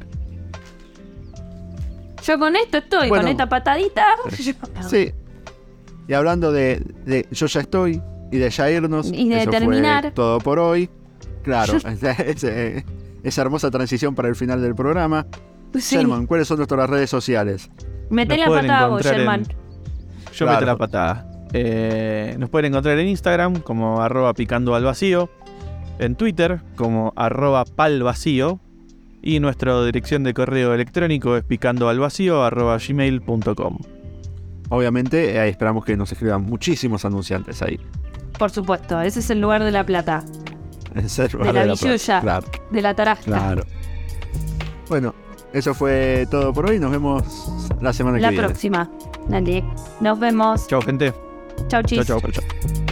[2.24, 3.22] Yo con esto estoy, Bueno.
[3.22, 4.04] con esta patadita.
[4.36, 4.52] yo-
[4.88, 5.12] Sí.
[6.08, 8.02] Y hablando de, de Yo ya estoy
[8.32, 10.10] y de ya irnos, Y de eso fue terminar.
[10.12, 10.90] todo por hoy.
[11.44, 15.24] Claro, esa, hermosa transición para el final del programa.
[15.74, 15.96] Sí.
[15.96, 17.70] Sherman, ¿cuáles son nuestras redes sociales?
[18.10, 19.42] Nos la patada vos, en- Sherman.
[19.44, 20.52] Yo Claro.
[20.54, 21.30] meto la patada.
[21.52, 25.30] Eh, nos pueden encontrar en Instagram como arroba picando al vacío,
[25.98, 28.60] en Twitter como arroba pal vacío
[29.22, 33.78] y nuestra dirección de correo electrónico es picando al vacío arroba gmail.com.
[34.68, 37.78] Obviamente, eh, esperamos que nos escriban muchísimos anunciantes ahí.
[38.38, 40.24] Por supuesto, ese es el lugar de la plata,
[40.94, 42.06] En serio, De la billulla.
[42.06, 42.20] pena.
[42.20, 43.24] Claro, de la tarasca.
[43.24, 43.62] claro.
[44.88, 45.14] Bueno,
[45.52, 46.78] eso fue todo por hoy.
[46.78, 47.22] Nos vemos
[47.80, 48.48] la semana La que viene.
[48.48, 48.90] próxima.
[49.28, 49.64] Dale.
[50.00, 50.66] Nos vemos.
[50.66, 51.12] Chao gente.
[51.68, 52.06] Chau, chis.
[52.06, 52.85] Chao, chao,